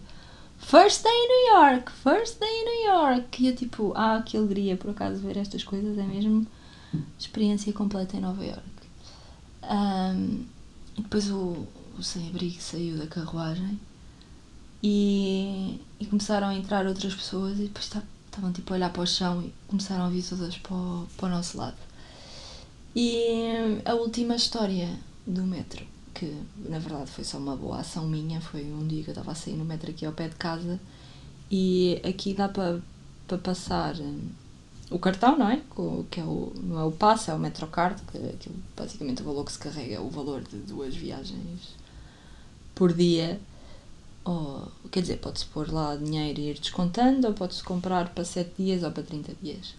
First 0.61 1.03
day 1.03 1.09
in 1.09 1.27
New 1.27 1.57
York, 1.57 1.91
first 1.91 2.39
day 2.39 2.47
in 2.47 2.65
New 2.65 2.85
York. 2.85 3.43
E 3.43 3.47
eu 3.47 3.55
tipo, 3.55 3.93
ah, 3.95 4.21
que 4.25 4.37
alegria 4.37 4.77
por 4.77 4.91
acaso 4.91 5.19
ver 5.19 5.37
estas 5.37 5.63
coisas, 5.63 5.97
é 5.97 6.03
mesmo 6.03 6.47
experiência 7.19 7.71
completa 7.73 8.15
em 8.15 8.21
Nova 8.21 8.43
York. 8.43 8.61
Um, 9.63 10.45
depois 10.97 11.29
o, 11.29 11.67
o 11.97 12.03
sem-abrigo 12.03 12.61
saiu 12.61 12.97
da 12.97 13.07
carruagem 13.07 13.79
e, 14.81 15.79
e 15.99 16.05
começaram 16.05 16.47
a 16.47 16.55
entrar 16.55 16.85
outras 16.87 17.13
pessoas 17.13 17.59
e 17.59 17.63
depois 17.63 17.85
estavam 17.85 18.51
tipo 18.51 18.73
a 18.73 18.77
olhar 18.77 18.91
para 18.91 19.03
o 19.03 19.07
chão 19.07 19.43
e 19.43 19.53
começaram 19.67 20.05
a 20.05 20.09
vir 20.09 20.23
todas 20.23 20.57
para 20.57 20.73
o, 20.73 21.07
para 21.17 21.27
o 21.27 21.29
nosso 21.29 21.57
lado. 21.57 21.77
E 22.95 23.81
a 23.85 23.93
última 23.93 24.35
história 24.35 24.89
do 25.25 25.43
metro, 25.43 25.85
que 26.13 26.35
na 26.57 26.79
verdade 26.79 27.09
foi 27.09 27.23
só 27.23 27.37
uma 27.37 27.55
boa 27.55 27.79
ação 27.79 28.07
minha. 28.07 28.41
Foi 28.41 28.63
um 28.63 28.87
dia 28.87 29.03
que 29.03 29.09
eu 29.09 29.13
estava 29.13 29.31
a 29.31 29.35
sair 29.35 29.53
no 29.53 29.65
metro 29.65 29.91
aqui 29.91 30.05
ao 30.05 30.13
pé 30.13 30.27
de 30.27 30.35
casa 30.35 30.79
e 31.49 32.01
aqui 32.03 32.33
dá 32.33 32.47
para 32.47 32.79
pa 33.27 33.37
passar 33.37 33.95
hum, 33.99 34.29
o 34.89 34.99
cartão, 34.99 35.37
não 35.37 35.49
é? 35.49 35.61
Que 36.09 36.19
é 36.19 36.23
o, 36.23 36.53
não 36.61 36.79
é 36.79 36.83
o 36.83 36.91
passe, 36.91 37.31
é 37.31 37.33
o 37.33 37.39
Metrocard, 37.39 38.01
que 38.11 38.17
é 38.17 38.29
aquilo, 38.29 38.55
basicamente 38.75 39.21
o 39.21 39.25
valor 39.25 39.45
que 39.45 39.51
se 39.53 39.59
carrega 39.59 39.95
é 39.95 39.99
o 39.99 40.09
valor 40.09 40.41
de 40.41 40.57
duas 40.57 40.95
viagens 40.95 41.75
por 42.75 42.93
dia. 42.93 43.39
Ou, 44.23 44.71
quer 44.91 45.01
dizer, 45.01 45.17
pode-se 45.17 45.45
pôr 45.45 45.71
lá 45.71 45.95
dinheiro 45.95 46.39
e 46.39 46.51
ir 46.51 46.59
descontando, 46.59 47.27
ou 47.27 47.33
pode-se 47.33 47.63
comprar 47.63 48.09
para 48.09 48.23
7 48.23 48.51
dias 48.57 48.83
ou 48.83 48.91
para 48.91 49.03
30 49.03 49.33
dias. 49.41 49.73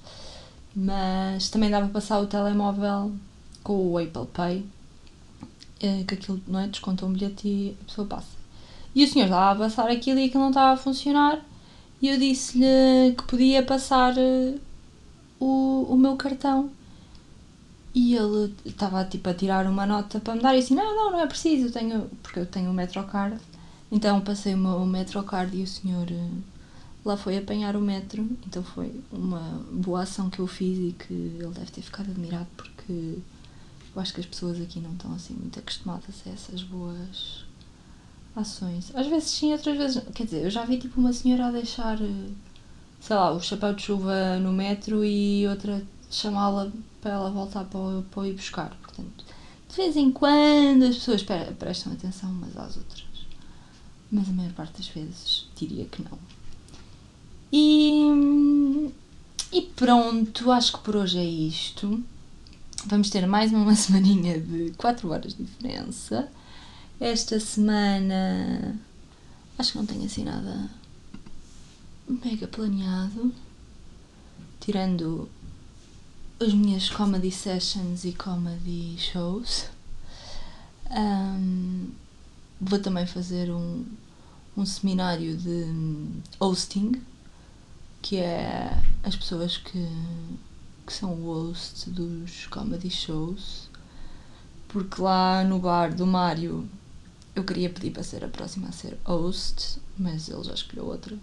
Mas 0.75 1.49
também 1.51 1.71
dá 1.71 1.79
para 1.79 1.89
passar 1.89 2.19
o 2.21 2.27
telemóvel 2.27 3.13
com 3.63 3.93
o 3.93 3.99
Apple 3.99 4.27
Pay, 4.33 4.67
que 6.07 6.15
aquilo 6.15 6.41
não 6.47 6.61
é? 6.61 6.69
Desconta 6.69 7.07
um 7.07 7.13
bilhete 7.13 7.49
e 7.49 7.77
a 7.81 7.85
pessoa 7.85 8.07
passa. 8.07 8.43
E 8.95 9.05
o 9.05 9.09
senhor 9.09 9.25
estava 9.27 9.53
a 9.53 9.69
passar 9.69 9.91
aquilo 9.91 10.19
e 10.19 10.27
aquilo 10.27 10.43
não 10.43 10.51
estava 10.51 10.73
a 10.73 10.77
funcionar. 10.77 11.45
E 12.01 12.09
eu 12.09 12.19
disse-lhe 12.19 13.15
que 13.17 13.25
podia 13.25 13.63
passar 13.63 14.17
eh, 14.19 14.55
o, 15.41 15.87
o 15.89 15.97
meu 15.97 16.17
cartão. 16.17 16.71
E 17.95 18.15
ele 18.15 18.55
estava 18.65 19.05
tipo 19.05 19.29
a 19.29 19.35
tirar 19.35 19.67
uma 19.67 19.87
nota 19.87 20.19
para 20.21 20.35
me 20.35 20.41
dar 20.41 20.55
e 20.57 20.61
assim, 20.61 20.75
não, 20.75 20.95
não, 20.97 21.13
não 21.13 21.21
é 21.21 21.27
preciso, 21.27 21.67
eu 21.67 21.73
tenho, 21.73 22.11
porque 22.23 22.39
eu 22.41 22.47
tenho 22.47 22.71
o 22.71 22.75
Metrocard. 22.75 23.39
Então 23.91 24.21
passei 24.21 24.55
o 24.55 24.59
meu 24.59 24.85
Metrocard 24.87 25.55
e 25.57 25.63
o 25.63 25.67
senhor 25.67 26.07
eh, 26.11 26.31
lá 27.05 27.17
foi 27.17 27.39
apanhar 27.39 27.77
o 27.77 27.81
metro, 27.81 28.27
então 28.47 28.63
foi 28.63 28.93
uma 29.13 29.41
boa 29.71 30.03
ação 30.03 30.31
que 30.31 30.39
eu 30.39 30.47
fiz 30.47 30.79
e 30.79 30.93
que 30.93 31.13
ele 31.13 31.53
deve 31.55 31.71
ter 31.71 31.83
ficado 31.83 32.11
admirado 32.11 32.47
porque 32.57 33.19
eu 33.95 34.03
acho 34.03 34.15
que 34.15 34.21
as 34.21 34.27
pessoas 34.27 34.61
aqui 34.61 34.81
não 34.81 34.93
estão 34.93 35.13
assim 35.15 35.35
muito 35.35 35.59
acostumadas 35.59 36.23
a 36.27 36.31
essas 36.31 36.63
boas 36.63 37.45
ações. 38.35 38.91
Às 38.95 39.07
vezes 39.07 39.31
sim, 39.31 39.53
outras 39.53 39.77
vezes 39.77 40.03
Quer 40.15 40.25
dizer, 40.25 40.45
eu 40.45 40.51
já 40.51 40.65
vi 40.65 40.79
tipo 40.79 40.99
uma 41.01 41.13
senhora 41.13 41.47
a 41.47 41.51
deixar, 41.51 42.01
eh, 42.01 42.31
sei 43.01 43.17
lá, 43.17 43.33
o 43.33 43.41
chapéu 43.41 43.75
de 43.75 43.83
chuva 43.83 44.39
no 44.39 44.53
metro 44.53 45.05
e 45.05 45.47
outra 45.47 45.83
chamá-la 46.11 46.71
para 47.01 47.13
ela 47.13 47.31
voltar 47.31 47.65
para, 47.65 48.03
para 48.11 48.29
ir 48.29 48.35
buscar. 48.35 48.71
Portanto, 48.83 49.25
de 49.69 49.77
vez 49.77 49.97
em 49.97 50.11
quando 50.11 50.85
as 50.85 50.97
pessoas 50.97 51.23
prestam 51.59 51.93
atenção 51.93 52.31
umas 52.31 52.57
às 52.57 52.77
outras. 52.77 53.05
Mas 54.11 54.29
a 54.29 54.33
maior 54.33 54.53
parte 54.53 54.79
das 54.79 54.89
vezes 54.89 55.49
diria 55.57 55.87
que 55.87 56.03
não. 56.03 56.19
E, 57.51 58.91
e 59.53 59.63
pronto, 59.63 60.51
acho 60.51 60.75
que 60.75 60.79
por 60.81 60.97
hoje 60.97 61.19
é 61.19 61.25
isto. 61.25 62.03
Vamos 62.87 63.11
ter 63.11 63.27
mais 63.27 63.53
uma 63.53 63.75
semaninha 63.77 64.41
de 64.41 64.73
4 64.77 65.09
horas 65.11 65.35
de 65.35 65.45
diferença. 65.45 66.29
Esta 66.99 67.39
semana 67.39 68.77
acho 69.59 69.73
que 69.73 69.79
não 69.79 69.87
tenho 69.87 70.05
assim 70.05 70.25
nada 70.25 70.69
mega 72.09 72.49
planeado. 72.49 73.33
Tirando 74.61 75.29
as 76.41 76.53
minhas 76.53 76.91
comedy 76.91 77.31
sessions 77.31 78.05
e 78.05 78.13
comedy 78.13 78.97
shows. 78.99 79.67
Um, 80.91 81.91
vou 82.61 82.79
também 82.79 83.07
fazer 83.07 83.51
um, 83.51 83.85
um 84.57 84.67
seminário 84.67 85.37
de 85.37 85.67
hosting, 86.41 87.01
que 88.01 88.17
é 88.17 88.77
as 89.03 89.15
pessoas 89.17 89.57
que, 89.57 89.89
que 90.87 90.93
são 90.93 91.13
o 91.13 91.25
host 91.27 91.91
dos 91.91 92.47
comedy 92.47 92.91
shows. 92.91 93.71
Porque 94.69 95.01
lá 95.01 95.45
no 95.45 95.59
bar 95.59 95.95
do 95.95 96.07
Mário 96.07 96.69
eu 97.35 97.45
queria 97.45 97.71
pedir 97.71 97.91
para 97.91 98.03
ser 98.03 98.25
a 98.25 98.29
próxima 98.29 98.69
a 98.69 98.73
ser 98.73 98.99
host, 99.05 99.79
mas 99.99 100.29
ele 100.29 100.45
já 100.45 100.55
escolheu 100.55 100.87
outra. 100.87 101.17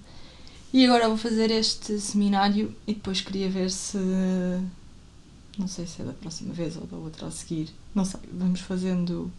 E 0.72 0.86
agora 0.86 1.08
vou 1.08 1.18
fazer 1.18 1.50
este 1.50 2.00
seminário 2.00 2.76
e 2.86 2.94
depois 2.94 3.22
queria 3.22 3.50
ver 3.50 3.72
se. 3.72 3.98
Não 5.58 5.68
sei 5.68 5.86
se 5.88 6.02
é 6.02 6.06
da 6.06 6.14
próxima 6.14 6.54
vez 6.54 6.78
ou 6.78 6.86
da 6.86 6.96
outra 6.96 7.28
a 7.28 7.32
seguir. 7.32 7.70
Não 7.94 8.06
sei. 8.06 8.20
Vamos 8.32 8.62
fazendo 8.62 9.32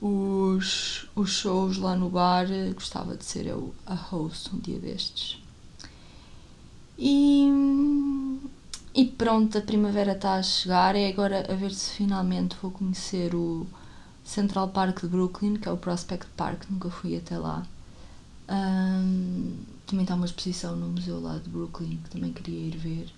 os, 0.00 1.06
os 1.14 1.30
shows 1.30 1.76
lá 1.76 1.96
no 1.96 2.08
bar. 2.08 2.46
Gostava 2.72 3.16
de 3.16 3.24
ser 3.24 3.46
eu 3.46 3.74
a 3.84 3.94
host 3.94 4.54
um 4.54 4.60
dia 4.60 4.78
destes. 4.78 5.42
E, 6.96 7.48
e 8.98 9.04
pronto, 9.04 9.56
a 9.56 9.60
primavera 9.60 10.10
está 10.10 10.34
a 10.34 10.42
chegar. 10.42 10.96
É 10.96 11.08
agora 11.08 11.46
a 11.48 11.54
ver 11.54 11.72
se 11.72 11.92
finalmente 11.92 12.56
vou 12.60 12.72
conhecer 12.72 13.32
o 13.32 13.64
Central 14.24 14.70
Park 14.70 15.02
de 15.02 15.06
Brooklyn, 15.06 15.54
que 15.54 15.68
é 15.68 15.70
o 15.70 15.76
Prospect 15.76 16.26
Park. 16.36 16.64
Nunca 16.68 16.90
fui 16.90 17.16
até 17.16 17.38
lá. 17.38 17.64
Um, 18.48 19.56
também 19.86 20.02
está 20.02 20.16
uma 20.16 20.26
exposição 20.26 20.74
no 20.74 20.88
museu 20.88 21.20
lá 21.20 21.38
de 21.38 21.48
Brooklyn 21.48 21.98
que 22.02 22.10
também 22.10 22.32
queria 22.32 22.58
ir 22.58 22.76
ver. 22.76 23.08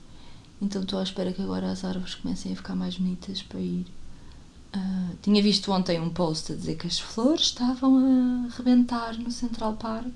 Então 0.61 0.83
estou 0.83 0.99
à 0.99 1.03
espera 1.03 1.33
que 1.33 1.41
agora 1.41 1.73
as 1.73 1.83
árvores 1.83 2.15
comecem 2.15 2.53
a 2.53 2.57
ficar 2.57 2.75
mais 2.75 2.99
bonitas 2.99 3.41
para 3.41 3.59
ir. 3.59 3.87
Uh, 4.77 5.17
tinha 5.23 5.43
visto 5.43 5.73
ontem 5.73 5.99
um 5.99 6.11
post 6.11 6.53
a 6.53 6.57
dizer 6.57 6.77
que 6.77 6.89
as 6.89 7.01
flores 7.01 7.45
estavam 7.45 7.97
a 7.97 8.55
rebentar 8.55 9.19
no 9.19 9.31
Central 9.31 9.77
Park. 9.77 10.13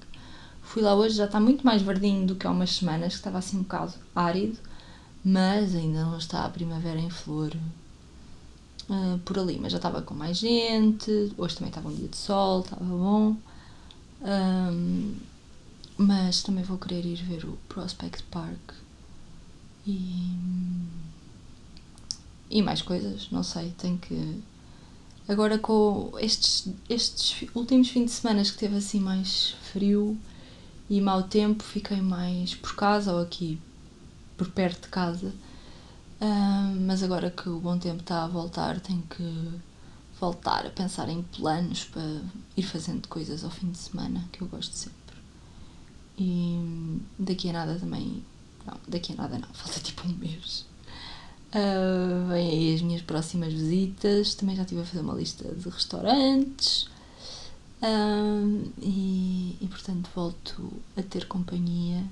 Fui 0.61 0.83
lá 0.83 0.95
hoje, 0.95 1.17
já 1.17 1.25
está 1.25 1.41
muito 1.41 1.65
mais 1.65 1.81
verdinho 1.81 2.27
do 2.27 2.35
que 2.37 2.47
há 2.47 2.51
umas 2.51 2.77
semanas, 2.77 3.15
que 3.15 3.19
estava 3.21 3.39
assim 3.39 3.57
um 3.57 3.63
bocado 3.63 3.95
árido, 4.15 4.59
mas 5.25 5.75
ainda 5.75 6.05
não 6.05 6.19
está 6.19 6.45
a 6.45 6.51
primavera 6.51 7.01
em 7.01 7.09
flor 7.09 7.57
uh, 8.91 9.19
por 9.25 9.39
ali. 9.39 9.59
Mas 9.59 9.73
já 9.73 9.79
estava 9.79 10.03
com 10.03 10.15
mais 10.15 10.37
gente, 10.37 11.33
hoje 11.39 11.57
também 11.57 11.71
estava 11.71 11.89
um 11.89 11.95
dia 11.95 12.09
de 12.09 12.17
sol, 12.17 12.61
estava 12.61 12.85
bom. 12.85 13.37
Um, 14.21 15.17
mas 15.97 16.43
também 16.43 16.63
vou 16.63 16.77
querer 16.77 17.05
ir 17.07 17.23
ver 17.23 17.45
o 17.47 17.57
Prospect 17.69 18.25
Park 18.25 18.73
e, 19.87 20.37
e 22.51 22.63
mais 22.63 22.83
coisas, 22.83 23.29
não 23.31 23.43
sei, 23.43 23.73
tenho 23.79 23.99
que. 23.99 24.43
Agora 25.29 25.59
com 25.59 26.13
estes, 26.19 26.69
estes 26.89 27.49
últimos 27.55 27.89
fins 27.89 28.07
de 28.07 28.11
semana 28.11 28.43
que 28.43 28.53
teve 28.53 28.77
assim 28.77 29.01
mais 29.01 29.55
frio 29.73 30.19
e 30.91 31.01
mau 31.01 31.23
tempo, 31.23 31.63
fiquei 31.63 32.01
mais 32.03 32.55
por 32.55 32.75
casa 32.75 33.13
ou 33.13 33.21
aqui 33.23 33.59
por 34.37 34.51
perto 34.51 34.83
de 34.83 34.89
casa. 34.89 35.33
Uh, 36.21 36.81
mas 36.87 37.03
agora 37.03 37.31
que 37.31 37.49
o 37.49 37.61
bom 37.61 37.79
tempo 37.79 38.01
está 38.01 38.25
a 38.25 38.29
voltar, 38.29 38.81
tenho 38.81 39.03
que 39.03 39.61
voltar 40.21 40.67
a 40.67 40.71
pensar 40.71 41.09
em 41.09 41.23
planos 41.23 41.85
para 41.85 42.23
ir 42.57 42.63
fazendo 42.63 43.09
coisas 43.09 43.45
ao 43.45 43.51
fim 43.51 43.71
de 43.71 43.79
semana, 43.79 44.25
que 44.33 44.41
eu 44.41 44.47
gosto 44.47 44.75
sempre. 44.75 44.95
E 46.19 47.01
daqui 47.19 47.51
a 47.51 47.53
nada 47.53 47.79
também. 47.79 48.25
Não, 48.67 48.79
daqui 48.89 49.13
a 49.13 49.17
nada 49.17 49.39
não, 49.39 49.49
falta 49.53 49.81
tipo 49.81 50.07
um 50.07 50.13
mês. 50.13 50.65
Uh, 51.51 52.27
vêm 52.29 52.51
aí 52.51 52.75
as 52.75 52.83
minhas 52.83 53.03
próximas 53.03 53.53
visitas. 53.53 54.35
Também 54.35 54.57
já 54.57 54.63
estive 54.63 54.81
a 54.81 54.85
fazer 54.85 55.01
uma 55.01 55.15
lista 55.15 55.49
de 55.55 55.69
restaurantes. 55.69 56.89
Uh, 57.83 58.73
e, 58.81 59.59
e 59.61 59.67
portanto 59.69 60.09
volto 60.15 60.73
a 60.97 61.03
ter 61.03 61.27
companhia. 61.27 62.03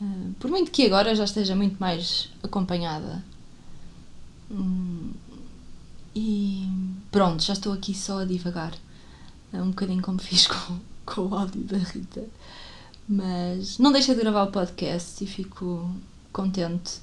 Uh, 0.00 0.32
por 0.38 0.50
muito 0.50 0.70
que 0.70 0.86
agora 0.86 1.14
já 1.14 1.24
esteja 1.24 1.54
muito 1.54 1.78
mais 1.78 2.28
acompanhada. 2.42 3.22
Um, 4.50 5.12
e 6.14 6.68
pronto, 7.10 7.42
já 7.42 7.52
estou 7.52 7.72
aqui 7.72 7.94
só 7.94 8.20
a 8.20 8.24
divagar. 8.24 8.74
Um 9.52 9.70
bocadinho 9.70 10.02
como 10.02 10.18
fiz 10.18 10.46
com, 10.48 10.78
com 11.04 11.22
o 11.22 11.34
áudio 11.34 11.62
da 11.62 11.78
Rita. 11.78 12.24
Mas 13.08 13.78
não 13.78 13.92
deixei 13.92 14.14
de 14.14 14.20
gravar 14.20 14.44
o 14.44 14.52
podcast 14.52 15.22
e 15.22 15.26
fico 15.26 15.90
contente 16.32 17.00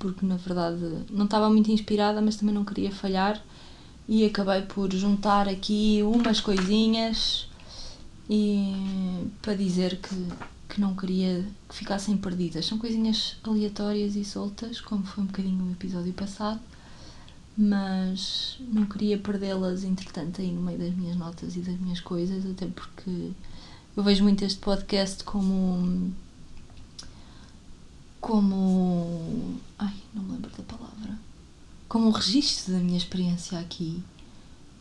porque 0.00 0.24
na 0.24 0.36
verdade 0.36 1.04
não 1.10 1.26
estava 1.26 1.48
muito 1.50 1.70
inspirada, 1.70 2.20
mas 2.20 2.36
também 2.36 2.54
não 2.54 2.64
queria 2.64 2.90
falhar 2.90 3.40
e 4.08 4.24
acabei 4.24 4.62
por 4.62 4.90
juntar 4.92 5.46
aqui 5.46 6.00
umas 6.02 6.40
coisinhas 6.40 7.46
e 8.28 8.74
para 9.42 9.54
dizer 9.54 9.98
que, 9.98 10.14
que 10.70 10.80
não 10.80 10.94
queria 10.94 11.44
que 11.68 11.74
ficassem 11.74 12.16
perdidas. 12.16 12.64
São 12.64 12.78
coisinhas 12.78 13.36
aleatórias 13.42 14.14
e 14.14 14.24
soltas, 14.24 14.80
como 14.80 15.04
foi 15.04 15.24
um 15.24 15.26
bocadinho 15.26 15.64
no 15.64 15.72
episódio 15.72 16.12
passado, 16.12 16.60
mas 17.58 18.56
não 18.60 18.86
queria 18.86 19.18
perdê-las 19.18 19.82
entretanto 19.82 20.40
aí 20.40 20.52
no 20.52 20.62
meio 20.62 20.78
das 20.78 20.94
minhas 20.94 21.16
notas 21.16 21.56
e 21.56 21.60
das 21.60 21.78
minhas 21.78 22.00
coisas, 22.00 22.46
até 22.46 22.66
porque 22.66 23.32
eu 23.96 24.02
vejo 24.04 24.22
muito 24.22 24.44
este 24.44 24.60
podcast 24.60 25.24
como. 25.24 26.12
como. 28.20 29.58
ai, 29.76 29.94
não 30.14 30.22
me 30.22 30.32
lembro 30.32 30.50
da 30.56 30.62
palavra. 30.62 31.18
como 31.88 32.06
um 32.06 32.12
registro 32.12 32.72
da 32.74 32.78
minha 32.78 32.96
experiência 32.96 33.58
aqui. 33.58 34.02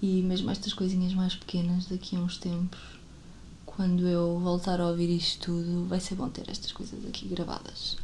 E 0.02 0.22
mesmo 0.22 0.50
estas 0.50 0.72
coisinhas 0.72 1.14
mais 1.14 1.36
pequenas, 1.36 1.88
daqui 1.88 2.16
a 2.16 2.20
uns 2.20 2.38
tempos, 2.38 2.80
quando 3.80 4.06
eu 4.10 4.38
voltar 4.40 4.82
a 4.82 4.88
ouvir 4.88 5.10
isto 5.10 5.46
tudo, 5.46 5.86
vai 5.86 6.02
ser 6.02 6.16
bom 6.16 6.28
ter 6.28 6.44
estas 6.50 6.74
coisas 6.74 7.00
aqui 7.06 7.30
gravadas. 7.30 7.96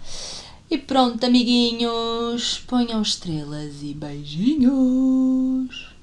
E 0.71 0.77
pronto, 0.77 1.21
amiguinhos, 1.25 2.63
ponham 2.65 3.01
estrelas 3.01 3.83
e 3.83 3.93
beijinhos! 3.93 5.94